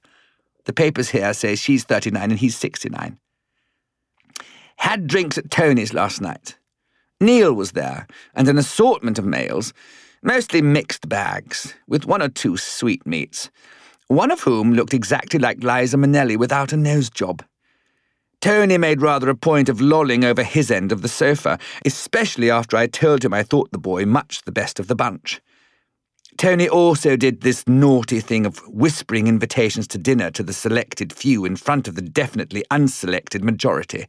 The 0.65 0.73
papers 0.73 1.09
here 1.09 1.33
say 1.33 1.55
she's 1.55 1.83
39 1.83 2.31
and 2.31 2.39
he's 2.39 2.55
69. 2.55 3.17
Had 4.77 5.07
drinks 5.07 5.37
at 5.37 5.51
Tony's 5.51 5.93
last 5.93 6.21
night. 6.21 6.57
Neil 7.19 7.53
was 7.53 7.73
there, 7.73 8.07
and 8.33 8.47
an 8.47 8.57
assortment 8.57 9.19
of 9.19 9.25
males, 9.25 9.73
Mostly 10.23 10.61
mixed 10.61 11.09
bags, 11.09 11.73
with 11.87 12.05
one 12.05 12.21
or 12.21 12.29
two 12.29 12.55
sweetmeats, 12.55 13.49
one 14.07 14.29
of 14.29 14.41
whom 14.41 14.73
looked 14.73 14.93
exactly 14.93 15.39
like 15.39 15.63
Liza 15.63 15.97
Minnelli 15.97 16.37
without 16.37 16.71
a 16.71 16.77
nose 16.77 17.09
job. 17.09 17.43
Tony 18.39 18.77
made 18.77 19.01
rather 19.01 19.29
a 19.29 19.35
point 19.35 19.67
of 19.67 19.81
lolling 19.81 20.23
over 20.23 20.43
his 20.43 20.69
end 20.69 20.91
of 20.91 21.01
the 21.01 21.07
sofa, 21.07 21.57
especially 21.85 22.51
after 22.51 22.77
I 22.77 22.85
told 22.85 23.25
him 23.25 23.33
I 23.33 23.41
thought 23.41 23.71
the 23.71 23.79
boy 23.79 24.05
much 24.05 24.43
the 24.43 24.51
best 24.51 24.79
of 24.79 24.87
the 24.87 24.95
bunch. 24.95 25.41
Tony 26.37 26.67
also 26.67 27.15
did 27.15 27.41
this 27.41 27.67
naughty 27.67 28.19
thing 28.19 28.45
of 28.45 28.57
whispering 28.67 29.27
invitations 29.27 29.87
to 29.89 29.97
dinner 29.97 30.31
to 30.31 30.43
the 30.43 30.53
selected 30.53 31.13
few 31.13 31.45
in 31.45 31.55
front 31.55 31.87
of 31.87 31.95
the 31.95 32.01
definitely 32.01 32.63
unselected 32.71 33.43
majority. 33.43 34.07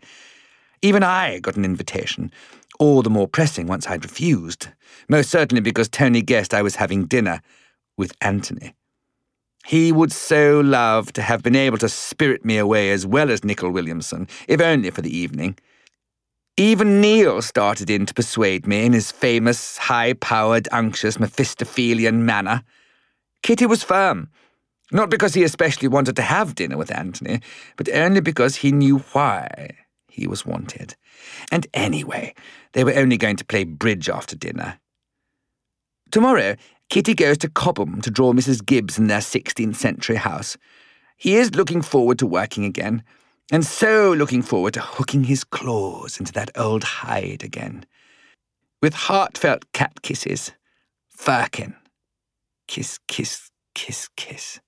Even 0.80 1.03
I 1.03 1.40
got 1.40 1.57
an 1.57 1.64
invitation, 1.64 2.30
all 2.78 3.03
the 3.03 3.11
more 3.11 3.28
pressing 3.28 3.66
once 3.66 3.86
I'd 3.86 4.05
refused, 4.05 4.68
most 5.09 5.30
certainly 5.30 5.61
because 5.61 5.88
Tony 5.88 6.22
guessed 6.22 6.55
I 6.55 6.62
was 6.62 6.76
having 6.76 7.07
dinner 7.07 7.40
with 7.96 8.14
Anthony. 8.20 8.74
He 9.64 9.92
would 9.92 10.11
so 10.11 10.61
love 10.61 11.12
to 11.12 11.22
have 11.22 11.42
been 11.42 11.55
able 11.55 11.78
to 11.78 11.88
spirit 11.88 12.44
me 12.44 12.59
away 12.59 12.90
as 12.90 13.07
well 13.07 13.30
as 13.30 13.44
Nicol 13.44 13.70
Williamson, 13.70 14.26
if 14.49 14.61
only 14.61 14.90
for 14.90 15.03
the 15.03 15.16
evening. 15.16 15.57
Even 16.59 17.00
Neil 17.00 17.40
started 17.40 17.88
in 17.88 18.05
to 18.05 18.12
persuade 18.12 18.66
me 18.66 18.84
in 18.84 18.92
his 18.92 19.11
famous, 19.11 19.78
high 19.78 20.12
powered, 20.12 20.68
anxious, 20.70 21.18
Mephistophelian 21.18 22.26
manner. 22.26 22.62
Kitty 23.42 23.64
was 23.64 23.82
firm, 23.82 24.28
not 24.90 25.09
because 25.09 25.32
he 25.32 25.44
especially 25.44 25.88
wanted 25.88 26.14
to 26.16 26.22
have 26.22 26.55
dinner 26.55 26.76
with 26.76 26.94
Anthony, 26.94 27.40
but 27.76 27.88
only 27.94 28.20
because 28.20 28.57
he 28.57 28.70
knew 28.70 28.98
why 29.12 29.70
he 30.09 30.26
was 30.26 30.44
wanted. 30.44 30.94
And 31.50 31.66
anyway, 31.72 32.34
they 32.72 32.84
were 32.84 32.94
only 32.94 33.16
going 33.16 33.36
to 33.36 33.46
play 33.46 33.64
bridge 33.64 34.11
after 34.11 34.36
dinner. 34.36 34.78
Tomorrow, 36.11 36.57
Kitty 36.90 37.14
goes 37.14 37.38
to 37.38 37.48
Cobham 37.48 38.03
to 38.03 38.11
draw 38.11 38.34
Mrs. 38.34 38.64
Gibbs 38.64 38.98
in 38.98 39.07
their 39.07 39.20
16th 39.20 39.76
century 39.76 40.16
house. 40.16 40.59
He 41.16 41.36
is 41.36 41.55
looking 41.55 41.80
forward 41.80 42.18
to 42.18 42.26
working 42.26 42.66
again, 42.66 43.03
and 43.51 43.64
so 43.64 44.12
looking 44.12 44.43
forward 44.43 44.74
to 44.74 44.80
hooking 44.80 45.24
his 45.24 45.45
claws 45.45 46.18
into 46.18 46.32
that 46.32 46.51
old 46.57 46.84
hide 46.84 47.43
again. 47.43 47.84
With 48.80 48.95
heartfelt 48.95 49.70
cat 49.72 50.03
kisses, 50.03 50.53
Firkin. 51.09 51.74
Kiss, 52.66 52.99
kiss, 53.07 53.51
kiss, 53.74 54.09
kiss. 54.16 54.61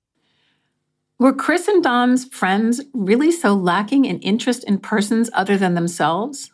Were 1.19 1.33
Chris 1.33 1.69
and 1.69 1.83
Don's 1.83 2.25
friends 2.27 2.81
really 2.93 3.33
so 3.33 3.55
lacking 3.55 4.05
in 4.05 4.19
interest 4.21 4.65
in 4.65 4.79
persons 4.79 5.31
other 5.33 5.57
than 5.57 5.75
themselves? 5.75 6.51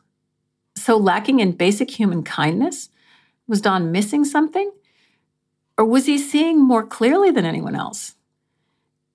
So 0.77 0.97
lacking 0.97 1.41
in 1.41 1.53
basic 1.53 1.91
human 1.91 2.23
kindness? 2.23 2.89
Was 3.49 3.61
Don 3.61 3.91
missing 3.91 4.25
something? 4.25 4.71
Or 5.77 5.85
was 5.85 6.07
he 6.07 6.19
seeing 6.19 6.63
more 6.63 6.87
clearly 6.87 7.31
than 7.31 7.45
anyone 7.45 7.75
else? 7.75 8.15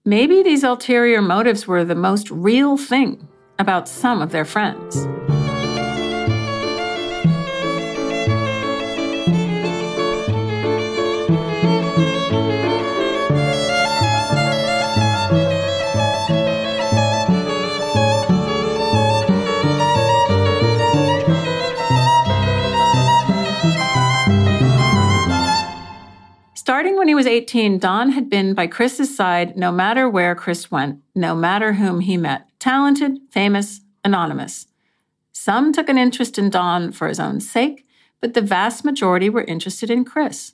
Maybe 0.07 0.43
these 0.43 0.63
ulterior 0.63 1.19
motives 1.19 1.65
were 1.65 1.83
the 1.83 1.95
most 1.95 2.29
real 2.29 2.77
thing 2.77 3.27
about 3.57 3.89
some 3.89 4.21
of 4.21 4.31
their 4.31 4.45
friends. 4.45 5.07
Was 27.15 27.25
18, 27.25 27.79
Don 27.79 28.11
had 28.11 28.29
been 28.29 28.53
by 28.53 28.67
Chris's 28.67 29.15
side 29.15 29.55
no 29.55 29.71
matter 29.71 30.09
where 30.09 30.35
Chris 30.35 30.69
went, 30.69 31.01
no 31.15 31.33
matter 31.33 31.73
whom 31.73 32.01
he 32.01 32.17
met 32.17 32.47
talented, 32.59 33.19
famous, 33.29 33.81
anonymous. 34.03 34.67
Some 35.31 35.71
took 35.71 35.87
an 35.87 35.97
interest 35.97 36.37
in 36.37 36.49
Don 36.49 36.91
for 36.91 37.07
his 37.07 37.19
own 37.19 37.39
sake, 37.39 37.85
but 38.19 38.33
the 38.33 38.41
vast 38.41 38.83
majority 38.83 39.29
were 39.29 39.43
interested 39.43 39.91
in 39.91 40.03
Chris. 40.03 40.53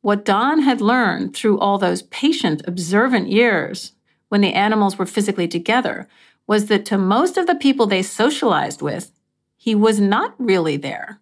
What 0.00 0.24
Don 0.24 0.60
had 0.60 0.80
learned 0.80 1.34
through 1.34 1.58
all 1.58 1.78
those 1.78 2.02
patient, 2.02 2.62
observant 2.66 3.28
years 3.28 3.92
when 4.28 4.40
the 4.40 4.54
animals 4.54 4.98
were 4.98 5.06
physically 5.06 5.48
together 5.48 6.08
was 6.46 6.66
that 6.66 6.86
to 6.86 6.96
most 6.96 7.36
of 7.36 7.46
the 7.46 7.54
people 7.54 7.86
they 7.86 8.02
socialized 8.02 8.80
with, 8.80 9.10
he 9.56 9.74
was 9.74 10.00
not 10.00 10.34
really 10.38 10.76
there. 10.76 11.20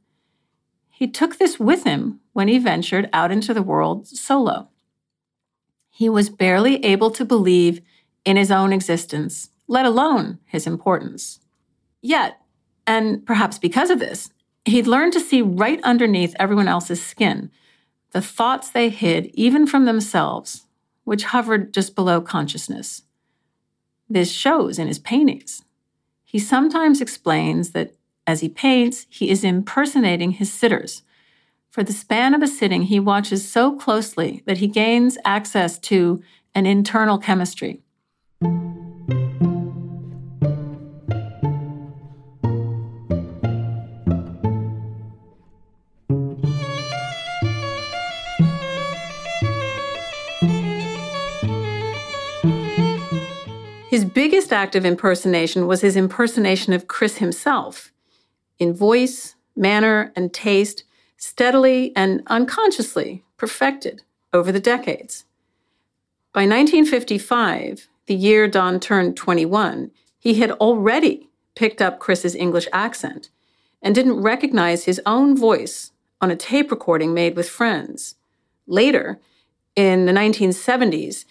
He 0.91 1.09
took 1.09 1.39
this 1.39 1.59
with 1.59 1.85
him 1.85 2.20
when 2.33 2.49
he 2.49 2.59
ventured 2.59 3.09
out 3.13 3.31
into 3.31 3.53
the 3.53 3.63
world 3.63 4.07
solo. 4.07 4.69
He 5.89 6.09
was 6.09 6.31
barely 6.31 6.85
able 6.85 7.11
to 7.11 7.25
believe 7.25 7.81
in 8.25 8.37
his 8.37 8.51
own 8.51 8.73
existence, 8.73 9.51
let 9.67 9.87
alone 9.87 10.39
his 10.47 10.67
importance. 10.67 11.41
Yet, 12.01 12.41
and 12.87 13.25
perhaps 13.27 13.59
because 13.59 13.91
of 13.91 13.99
this, 13.99 14.31
he'd 14.65 14.87
learned 14.87 15.13
to 15.15 15.21
see 15.21 15.43
right 15.43 15.81
underneath 15.83 16.35
everyone 16.39 16.69
else's 16.69 17.05
skin 17.05 17.51
the 18.13 18.21
thoughts 18.21 18.71
they 18.71 18.89
hid 18.89 19.27
even 19.35 19.67
from 19.67 19.85
themselves, 19.85 20.67
which 21.05 21.25
hovered 21.25 21.73
just 21.73 21.95
below 21.95 22.21
consciousness. 22.21 23.03
This 24.09 24.33
shows 24.33 24.79
in 24.79 24.89
his 24.89 24.99
paintings. 24.99 25.63
He 26.25 26.39
sometimes 26.39 27.01
explains 27.01 27.71
that 27.71 27.95
as 28.27 28.41
he 28.41 28.49
paints, 28.49 29.07
he 29.09 29.31
is 29.31 29.45
impersonating 29.45 30.33
his 30.33 30.53
sitters. 30.53 31.03
For 31.71 31.85
the 31.85 31.93
span 31.93 32.35
of 32.35 32.43
a 32.43 32.49
sitting, 32.49 32.83
he 32.83 32.99
watches 32.99 33.49
so 33.49 33.77
closely 33.77 34.43
that 34.45 34.59
he 34.59 34.67
gains 34.67 35.17
access 35.25 35.79
to 35.79 36.21
an 36.53 36.67
internal 36.67 37.17
chemistry. 37.17 37.81
His 53.89 54.05
biggest 54.05 54.53
act 54.53 54.75
of 54.75 54.85
impersonation 54.85 55.69
was 55.69 55.83
his 55.83 55.95
impersonation 55.95 56.73
of 56.73 56.89
Chris 56.89 57.19
himself 57.19 57.93
in 58.59 58.75
voice, 58.75 59.37
manner, 59.55 60.13
and 60.17 60.33
taste, 60.33 60.83
steadily 61.21 61.93
and 61.95 62.23
unconsciously 62.27 63.23
perfected 63.37 64.03
over 64.33 64.51
the 64.51 64.59
decades. 64.59 65.25
By 66.33 66.41
1955, 66.41 67.89
the 68.07 68.15
year 68.15 68.49
Don 68.49 68.81
turned 68.81 69.17
21, 69.17 69.91
he 70.19 70.35
had 70.35 70.51
already 70.53 71.29
picked 71.55 71.83
up 71.83 71.99
Chris's 71.99 72.35
English 72.35 72.67
accent 72.73 73.29
and 73.83 73.95
didn't 73.95 74.23
recognize 74.23 74.85
his 74.85 75.01
own 75.05 75.37
voice 75.37 75.93
on 76.21 76.31
a 76.31 76.37
tape 76.37 76.71
recording 76.71 77.13
made 77.13 77.37
with 77.37 77.49
friends. 77.49 78.17
Later, 78.67 79.21
in 79.77 80.07
the 80.07 80.13
1970s, 80.13 81.27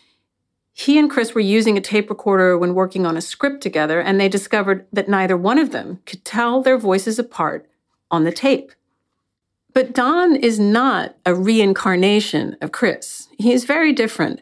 he 0.72 1.00
and 1.00 1.10
Chris 1.10 1.34
were 1.34 1.42
using 1.42 1.78
a 1.78 1.82
tape 1.82 2.10
recorder 2.10 2.58
when 2.58 2.74
working 2.74 3.06
on 3.06 3.18
a 3.18 3.22
script 3.22 3.62
together, 3.62 4.00
and 4.00 4.20
they 4.20 4.30
discovered 4.30 4.86
that 4.94 5.10
neither 5.10 5.36
one 5.36 5.58
of 5.58 5.72
them 5.72 6.00
could 6.06 6.24
tell 6.24 6.62
their 6.62 6.78
voices 6.78 7.18
apart 7.18 7.68
on 8.12 8.24
the 8.24 8.32
tape. 8.32 8.72
But 9.74 9.94
Don 9.94 10.36
is 10.36 10.60
not 10.60 11.16
a 11.26 11.36
reincarnation 11.36 12.58
of 12.62 12.72
Chris. 12.72 13.28
He 13.38 13.54
is 13.54 13.66
very 13.66 13.94
different. 13.94 14.42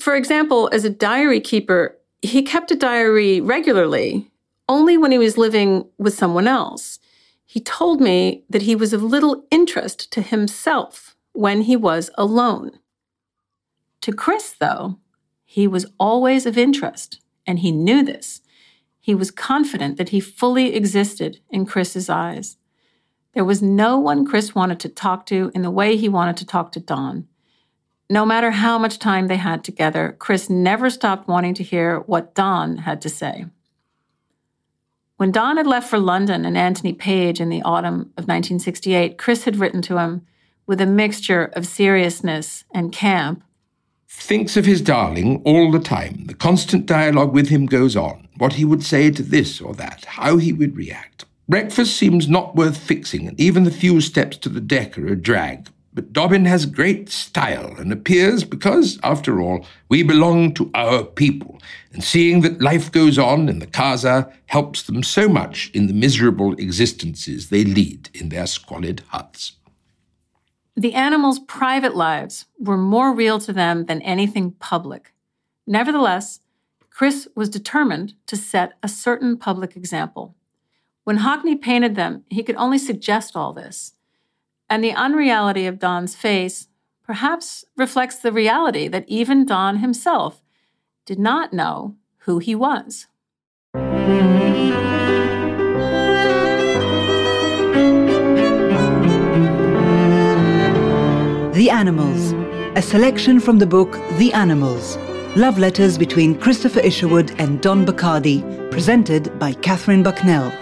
For 0.00 0.14
example, 0.14 0.68
as 0.72 0.84
a 0.84 0.90
diary 0.90 1.40
keeper, 1.40 1.98
he 2.22 2.42
kept 2.42 2.70
a 2.70 2.76
diary 2.76 3.40
regularly, 3.40 4.30
only 4.68 4.96
when 4.96 5.12
he 5.12 5.18
was 5.18 5.36
living 5.36 5.86
with 5.98 6.14
someone 6.14 6.46
else. 6.46 6.98
He 7.44 7.60
told 7.60 8.00
me 8.00 8.44
that 8.48 8.62
he 8.62 8.74
was 8.74 8.92
of 8.92 9.02
little 9.02 9.44
interest 9.50 10.10
to 10.12 10.22
himself 10.22 11.14
when 11.32 11.62
he 11.62 11.76
was 11.76 12.10
alone. 12.14 12.78
To 14.00 14.12
Chris, 14.12 14.52
though, 14.58 14.98
he 15.44 15.66
was 15.66 15.86
always 15.98 16.46
of 16.46 16.58
interest, 16.58 17.20
and 17.46 17.58
he 17.58 17.70
knew 17.70 18.02
this. 18.02 18.40
He 19.00 19.14
was 19.14 19.30
confident 19.30 19.98
that 19.98 20.08
he 20.08 20.20
fully 20.20 20.74
existed 20.74 21.40
in 21.50 21.66
Chris's 21.66 22.08
eyes. 22.08 22.56
There 23.34 23.44
was 23.44 23.60
no 23.60 23.98
one 23.98 24.24
Chris 24.24 24.54
wanted 24.54 24.80
to 24.80 24.88
talk 24.88 25.26
to 25.26 25.50
in 25.54 25.62
the 25.62 25.70
way 25.70 25.96
he 25.96 26.08
wanted 26.08 26.36
to 26.38 26.46
talk 26.46 26.72
to 26.72 26.80
Don. 26.80 27.26
No 28.08 28.24
matter 28.24 28.52
how 28.52 28.78
much 28.78 28.98
time 28.98 29.28
they 29.28 29.36
had 29.36 29.64
together, 29.64 30.16
Chris 30.18 30.48
never 30.48 30.88
stopped 30.88 31.26
wanting 31.26 31.54
to 31.54 31.62
hear 31.62 32.00
what 32.00 32.34
Don 32.34 32.78
had 32.78 33.00
to 33.02 33.08
say. 33.08 33.46
When 35.16 35.32
Don 35.32 35.56
had 35.56 35.66
left 35.66 35.88
for 35.88 35.98
London 35.98 36.44
and 36.44 36.56
Anthony 36.56 36.92
Page 36.92 37.40
in 37.40 37.48
the 37.48 37.62
autumn 37.62 38.12
of 38.16 38.26
1968, 38.28 39.18
Chris 39.18 39.44
had 39.44 39.56
written 39.56 39.82
to 39.82 39.98
him 39.98 40.26
with 40.66 40.80
a 40.80 40.86
mixture 40.86 41.44
of 41.54 41.66
seriousness 41.66 42.64
and 42.72 42.92
camp 42.92 43.42
thinks 44.14 44.56
of 44.56 44.64
his 44.64 44.80
darling 44.80 45.42
all 45.44 45.70
the 45.70 45.80
time. 45.80 46.24
The 46.26 46.34
constant 46.34 46.86
dialogue 46.86 47.32
with 47.32 47.48
him 47.48 47.66
goes 47.66 47.96
on. 47.96 48.28
What 48.38 48.54
he 48.54 48.64
would 48.64 48.82
say 48.82 49.10
to 49.10 49.22
this 49.22 49.60
or 49.60 49.74
that, 49.74 50.04
how 50.04 50.36
he 50.38 50.52
would 50.52 50.76
react. 50.76 51.24
Breakfast 51.48 51.96
seems 51.96 52.26
not 52.26 52.56
worth 52.56 52.76
fixing, 52.76 53.28
and 53.28 53.38
even 53.38 53.64
the 53.64 53.70
few 53.70 54.00
steps 54.00 54.38
to 54.38 54.48
the 54.48 54.62
deck 54.62 54.96
are 54.96 55.08
a 55.08 55.16
drag. 55.16 55.68
But 55.92 56.12
Dobbin 56.12 56.46
has 56.46 56.64
great 56.64 57.10
style 57.10 57.76
and 57.78 57.92
appears 57.92 58.44
because, 58.44 58.98
after 59.04 59.40
all, 59.40 59.66
we 59.88 60.02
belong 60.02 60.54
to 60.54 60.70
our 60.74 61.04
people, 61.04 61.60
and 61.92 62.02
seeing 62.02 62.40
that 62.40 62.62
life 62.62 62.90
goes 62.90 63.18
on 63.18 63.48
in 63.48 63.58
the 63.58 63.66
Casa 63.66 64.32
helps 64.46 64.82
them 64.82 65.02
so 65.02 65.28
much 65.28 65.70
in 65.74 65.86
the 65.86 65.92
miserable 65.92 66.54
existences 66.54 67.50
they 67.50 67.62
lead 67.62 68.08
in 68.14 68.30
their 68.30 68.46
squalid 68.46 69.02
huts. 69.08 69.52
The 70.76 70.94
animals' 70.94 71.38
private 71.38 71.94
lives 71.94 72.46
were 72.58 72.78
more 72.78 73.14
real 73.14 73.38
to 73.40 73.52
them 73.52 73.84
than 73.84 74.02
anything 74.02 74.52
public. 74.52 75.12
Nevertheless, 75.66 76.40
Chris 76.90 77.28
was 77.36 77.48
determined 77.48 78.14
to 78.26 78.36
set 78.36 78.72
a 78.82 78.88
certain 78.88 79.36
public 79.36 79.76
example. 79.76 80.34
When 81.04 81.18
Hockney 81.18 81.60
painted 81.60 81.94
them, 81.96 82.24
he 82.30 82.42
could 82.42 82.56
only 82.56 82.78
suggest 82.78 83.36
all 83.36 83.52
this. 83.52 83.92
And 84.70 84.82
the 84.82 84.92
unreality 84.92 85.66
of 85.66 85.78
Don's 85.78 86.16
face 86.16 86.68
perhaps 87.04 87.66
reflects 87.76 88.16
the 88.16 88.32
reality 88.32 88.88
that 88.88 89.04
even 89.06 89.44
Don 89.44 89.76
himself 89.76 90.40
did 91.04 91.18
not 91.18 91.52
know 91.52 91.96
who 92.20 92.38
he 92.38 92.54
was. 92.54 93.06
The 101.54 101.68
Animals, 101.70 102.32
a 102.76 102.82
selection 102.82 103.40
from 103.40 103.58
the 103.58 103.66
book 103.66 103.92
The 104.18 104.32
Animals 104.32 104.96
Love 105.36 105.58
Letters 105.58 105.98
between 105.98 106.38
Christopher 106.38 106.80
Isherwood 106.80 107.34
and 107.40 107.60
Don 107.60 107.84
Bachardy, 107.84 108.70
presented 108.70 109.36
by 109.38 109.52
Katherine 109.52 110.02
Bucknell. 110.04 110.52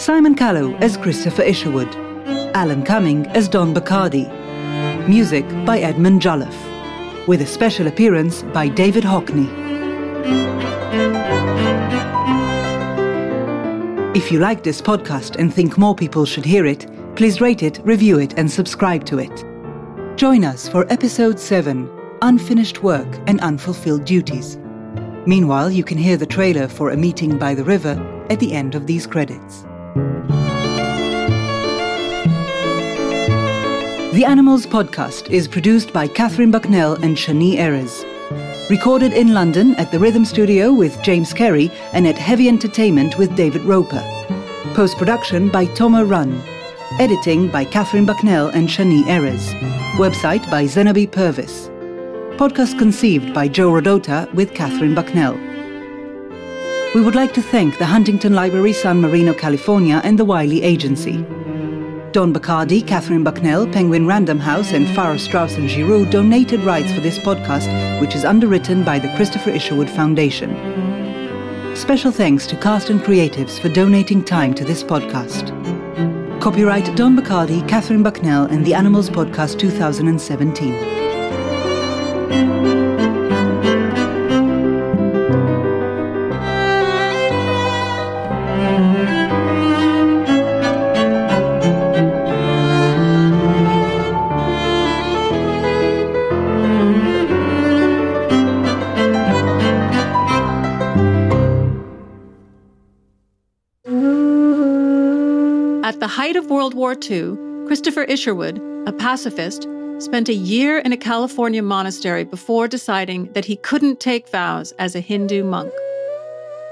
Simon 0.00 0.34
Callow 0.34 0.74
as 0.76 0.96
Christopher 0.96 1.42
Isherwood, 1.42 1.94
Alan 2.56 2.82
Cumming 2.82 3.26
as 3.36 3.50
Don 3.50 3.74
Bachardy. 3.74 4.26
Music 5.06 5.46
by 5.66 5.78
Edmund 5.80 6.22
Jolliffe, 6.22 7.28
with 7.28 7.42
a 7.42 7.46
special 7.46 7.86
appearance 7.86 8.42
by 8.42 8.66
David 8.66 9.04
Hockney. 9.04 9.46
If 14.16 14.32
you 14.32 14.38
like 14.38 14.62
this 14.62 14.80
podcast 14.80 15.38
and 15.38 15.52
think 15.52 15.76
more 15.76 15.94
people 15.94 16.24
should 16.24 16.46
hear 16.46 16.64
it, 16.64 16.86
please 17.14 17.42
rate 17.42 17.62
it, 17.62 17.78
review 17.84 18.18
it, 18.18 18.32
and 18.38 18.50
subscribe 18.50 19.04
to 19.04 19.18
it. 19.18 19.44
Join 20.16 20.46
us 20.46 20.66
for 20.66 20.90
episode 20.90 21.38
7 21.38 21.90
Unfinished 22.22 22.82
Work 22.82 23.18
and 23.26 23.38
Unfulfilled 23.42 24.06
Duties. 24.06 24.56
Meanwhile, 25.26 25.70
you 25.70 25.84
can 25.84 25.98
hear 25.98 26.16
the 26.16 26.24
trailer 26.24 26.68
for 26.68 26.88
A 26.88 26.96
Meeting 26.96 27.36
by 27.36 27.54
the 27.54 27.64
River 27.64 28.00
at 28.30 28.40
the 28.40 28.54
end 28.54 28.74
of 28.74 28.86
these 28.86 29.06
credits. 29.06 29.66
The 34.12 34.24
Animals 34.24 34.66
podcast 34.66 35.30
is 35.30 35.46
produced 35.46 35.92
by 35.92 36.08
Katherine 36.08 36.50
Bucknell 36.50 36.94
and 36.94 37.16
Shani 37.16 37.54
Erez. 37.58 38.04
Recorded 38.68 39.12
in 39.12 39.32
London 39.32 39.76
at 39.76 39.92
the 39.92 40.00
Rhythm 40.00 40.24
Studio 40.24 40.72
with 40.72 41.00
James 41.00 41.32
Carey 41.32 41.70
and 41.92 42.08
at 42.08 42.18
Heavy 42.18 42.48
Entertainment 42.48 43.18
with 43.18 43.36
David 43.36 43.62
Roper. 43.62 44.02
Post 44.74 44.98
production 44.98 45.48
by 45.48 45.64
Toma 45.64 46.04
Run. 46.04 46.42
Editing 46.98 47.46
by 47.52 47.64
Katherine 47.64 48.04
Bucknell 48.04 48.48
and 48.48 48.68
Shani 48.68 49.04
Erez. 49.04 49.54
Website 49.92 50.50
by 50.50 50.64
Zenobi 50.64 51.08
Purvis. 51.08 51.68
Podcast 52.36 52.80
conceived 52.80 53.32
by 53.32 53.46
Joe 53.46 53.70
Rodota 53.70 54.28
with 54.34 54.54
Katherine 54.54 54.96
Bucknell. 54.96 55.34
We 56.96 57.00
would 57.00 57.14
like 57.14 57.32
to 57.34 57.42
thank 57.42 57.78
the 57.78 57.86
Huntington 57.86 58.34
Library 58.34 58.72
San 58.72 59.00
Marino, 59.00 59.34
California 59.34 60.00
and 60.02 60.18
the 60.18 60.24
Wylie 60.24 60.64
Agency. 60.64 61.24
Don 62.12 62.32
Bachardy, 62.32 62.86
Katherine 62.86 63.22
Bucknell, 63.22 63.66
Penguin 63.66 64.06
Random 64.06 64.38
House, 64.38 64.72
and 64.72 64.88
Farrar 64.94 65.18
Straus 65.18 65.54
and 65.56 65.68
Giroux 65.68 66.04
donated 66.06 66.60
rights 66.60 66.92
for 66.92 67.00
this 67.00 67.18
podcast, 67.18 68.00
which 68.00 68.14
is 68.14 68.24
underwritten 68.24 68.84
by 68.84 68.98
the 68.98 69.12
Christopher 69.16 69.50
Isherwood 69.50 69.88
Foundation. 69.88 70.50
Special 71.76 72.10
thanks 72.10 72.46
to 72.48 72.56
cast 72.56 72.90
and 72.90 73.00
creatives 73.00 73.60
for 73.60 73.68
donating 73.68 74.24
time 74.24 74.54
to 74.54 74.64
this 74.64 74.82
podcast. 74.82 75.50
Copyright 76.40 76.96
Don 76.96 77.16
Bachardy, 77.16 77.66
Katherine 77.68 78.02
Bucknell, 78.02 78.46
and 78.46 78.64
the 78.64 78.74
Animals 78.74 79.08
Podcast 79.08 79.58
2017. 79.58 81.09
World 106.50 106.74
War 106.74 106.96
II, 107.08 107.36
Christopher 107.68 108.02
Isherwood, 108.02 108.60
a 108.84 108.92
pacifist, 108.92 109.68
spent 110.00 110.28
a 110.28 110.34
year 110.34 110.78
in 110.78 110.92
a 110.92 110.96
California 110.96 111.62
monastery 111.62 112.24
before 112.24 112.66
deciding 112.66 113.32
that 113.34 113.44
he 113.44 113.54
couldn't 113.54 114.00
take 114.00 114.28
vows 114.28 114.72
as 114.72 114.96
a 114.96 115.00
Hindu 115.00 115.44
monk. 115.44 115.72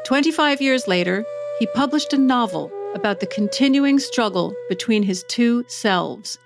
25 0.04 0.60
years 0.60 0.88
later, 0.88 1.24
he 1.60 1.66
published 1.76 2.12
a 2.12 2.18
novel 2.18 2.72
about 2.96 3.20
the 3.20 3.26
continuing 3.26 4.00
struggle 4.00 4.52
between 4.68 5.04
his 5.04 5.22
two 5.28 5.64
selves 5.68 6.38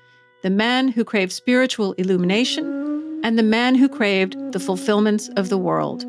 the 0.43 0.51
man 0.51 0.89
who 0.89 1.03
craved 1.03 1.33
spiritual 1.33 1.93
illumination 1.95 3.21
and 3.25 3.39
the 3.39 3.43
man 3.43 3.75
who 3.77 3.89
craved 3.89 4.37
the 4.53 4.61
fulfillments 4.61 5.31
of 5.37 5.49
the 5.49 5.57
world. 5.57 6.05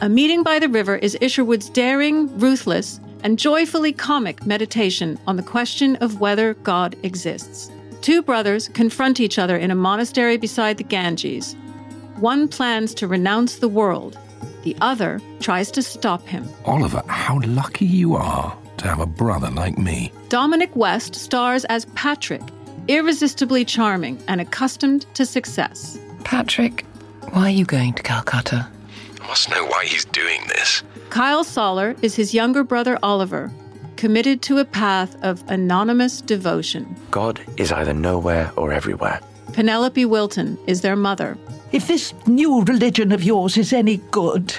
A 0.00 0.08
Meeting 0.08 0.42
by 0.44 0.58
the 0.58 0.68
River 0.68 0.96
is 0.96 1.18
Isherwood's 1.20 1.68
daring, 1.68 2.38
ruthless, 2.38 3.00
and 3.22 3.38
joyfully 3.38 3.92
comic 3.92 4.46
meditation 4.46 5.18
on 5.26 5.36
the 5.36 5.42
question 5.42 5.96
of 5.96 6.20
whether 6.20 6.54
God 6.54 6.96
exists. 7.02 7.70
Two 8.00 8.22
brothers 8.22 8.68
confront 8.68 9.20
each 9.20 9.38
other 9.38 9.56
in 9.56 9.70
a 9.70 9.76
monastery 9.76 10.36
beside 10.36 10.76
the 10.76 10.84
Ganges. 10.84 11.54
One 12.16 12.48
plans 12.48 12.94
to 12.94 13.06
renounce 13.06 13.56
the 13.56 13.68
world, 13.68 14.18
the 14.64 14.76
other 14.80 15.20
tries 15.40 15.70
to 15.72 15.82
stop 15.82 16.26
him. 16.26 16.48
Oliver, 16.64 17.02
how 17.06 17.40
lucky 17.44 17.86
you 17.86 18.16
are 18.16 18.56
to 18.78 18.88
have 18.88 19.00
a 19.00 19.06
brother 19.06 19.50
like 19.50 19.78
me. 19.78 20.12
Dominic 20.28 20.74
West 20.74 21.14
stars 21.14 21.64
as 21.66 21.84
Patrick, 21.94 22.42
irresistibly 22.88 23.64
charming 23.64 24.20
and 24.28 24.40
accustomed 24.40 25.06
to 25.14 25.24
success. 25.24 25.98
Patrick, 26.24 26.84
why 27.30 27.42
are 27.42 27.50
you 27.50 27.64
going 27.64 27.92
to 27.94 28.02
Calcutta? 28.02 28.68
I 29.32 29.34
must 29.34 29.48
know 29.48 29.64
why 29.64 29.86
he's 29.86 30.04
doing 30.04 30.42
this. 30.48 30.82
Kyle 31.08 31.42
Soller 31.42 31.96
is 32.02 32.14
his 32.14 32.34
younger 32.34 32.62
brother 32.62 32.98
Oliver, 33.02 33.50
committed 33.96 34.42
to 34.42 34.58
a 34.58 34.64
path 34.66 35.16
of 35.24 35.42
anonymous 35.48 36.20
devotion. 36.20 36.94
God 37.10 37.40
is 37.56 37.72
either 37.72 37.94
nowhere 37.94 38.52
or 38.58 38.74
everywhere. 38.74 39.20
Penelope 39.54 40.04
Wilton 40.04 40.58
is 40.66 40.82
their 40.82 40.96
mother. 40.96 41.38
If 41.72 41.88
this 41.88 42.12
new 42.26 42.60
religion 42.64 43.10
of 43.10 43.24
yours 43.24 43.56
is 43.56 43.72
any 43.72 44.02
good, 44.10 44.52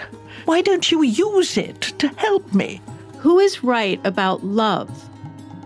why 0.46 0.62
don't 0.62 0.92
you 0.92 1.04
use 1.04 1.56
it 1.56 1.82
to 2.00 2.08
help 2.08 2.52
me? 2.56 2.82
Who 3.20 3.38
is 3.38 3.64
right 3.64 4.02
about 4.04 4.44
love? 4.44 4.90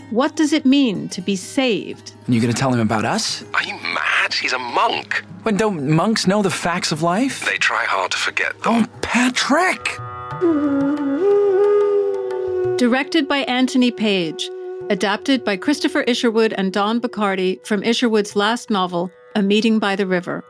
What 0.09 0.37
does 0.37 0.53
it 0.53 0.65
mean 0.65 1.09
to 1.09 1.21
be 1.21 1.35
saved? 1.35 2.13
And 2.25 2.33
you 2.33 2.39
gonna 2.39 2.53
tell 2.53 2.73
him 2.73 2.79
about 2.79 3.03
us? 3.03 3.43
Are 3.53 3.63
you 3.63 3.73
mad? 3.73 4.33
He's 4.33 4.53
a 4.53 4.59
monk. 4.59 5.25
When 5.43 5.57
don't 5.57 5.89
monks 5.89 6.25
know 6.25 6.41
the 6.41 6.49
facts 6.49 6.93
of 6.93 7.01
life? 7.01 7.45
They 7.45 7.57
try 7.57 7.83
hard 7.83 8.11
to 8.11 8.17
forget 8.17 8.53
them. 8.61 8.73
Oh, 8.73 8.85
Patrick! 9.01 9.97
Directed 12.77 13.27
by 13.27 13.39
Anthony 13.49 13.91
Page, 13.91 14.49
adapted 14.89 15.43
by 15.43 15.57
Christopher 15.57 16.03
Isherwood 16.03 16.53
and 16.53 16.71
Don 16.71 17.01
Bachardy 17.01 17.65
from 17.65 17.83
Isherwood's 17.83 18.33
last 18.33 18.69
novel, 18.69 19.11
A 19.35 19.41
Meeting 19.41 19.77
by 19.77 19.97
the 19.97 20.07
River. 20.07 20.45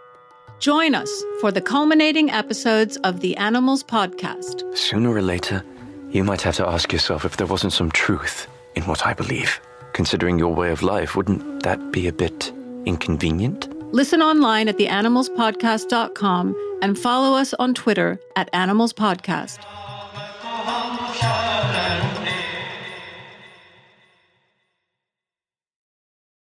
Join 0.59 0.93
us 0.93 1.09
for 1.41 1.51
the 1.51 1.61
culminating 1.61 2.29
episodes 2.29 2.97
of 2.97 3.21
the 3.21 3.35
Animals 3.37 3.83
Podcast. 3.83 4.77
Sooner 4.77 5.09
or 5.09 5.23
later, 5.23 5.63
you 6.09 6.23
might 6.23 6.43
have 6.43 6.57
to 6.57 6.67
ask 6.67 6.93
yourself 6.93 7.25
if 7.25 7.37
there 7.37 7.47
wasn't 7.47 7.73
some 7.73 7.91
truth 7.91 8.47
in 8.77 8.83
what 8.83 9.05
I 9.05 9.13
believe. 9.13 9.59
Considering 9.93 10.39
your 10.39 10.53
way 10.53 10.71
of 10.71 10.83
life, 10.83 11.15
wouldn't 11.15 11.63
that 11.63 11.91
be 11.91 12.07
a 12.07 12.13
bit 12.13 12.51
inconvenient? 12.85 13.67
Listen 13.91 14.21
online 14.21 14.67
at 14.67 14.77
theanimalspodcast.com 14.77 16.79
and 16.81 16.97
follow 16.97 17.35
us 17.35 17.53
on 17.55 17.73
Twitter 17.73 18.19
at 18.35 18.49
Animals 18.53 18.93
Podcast. 18.93 19.57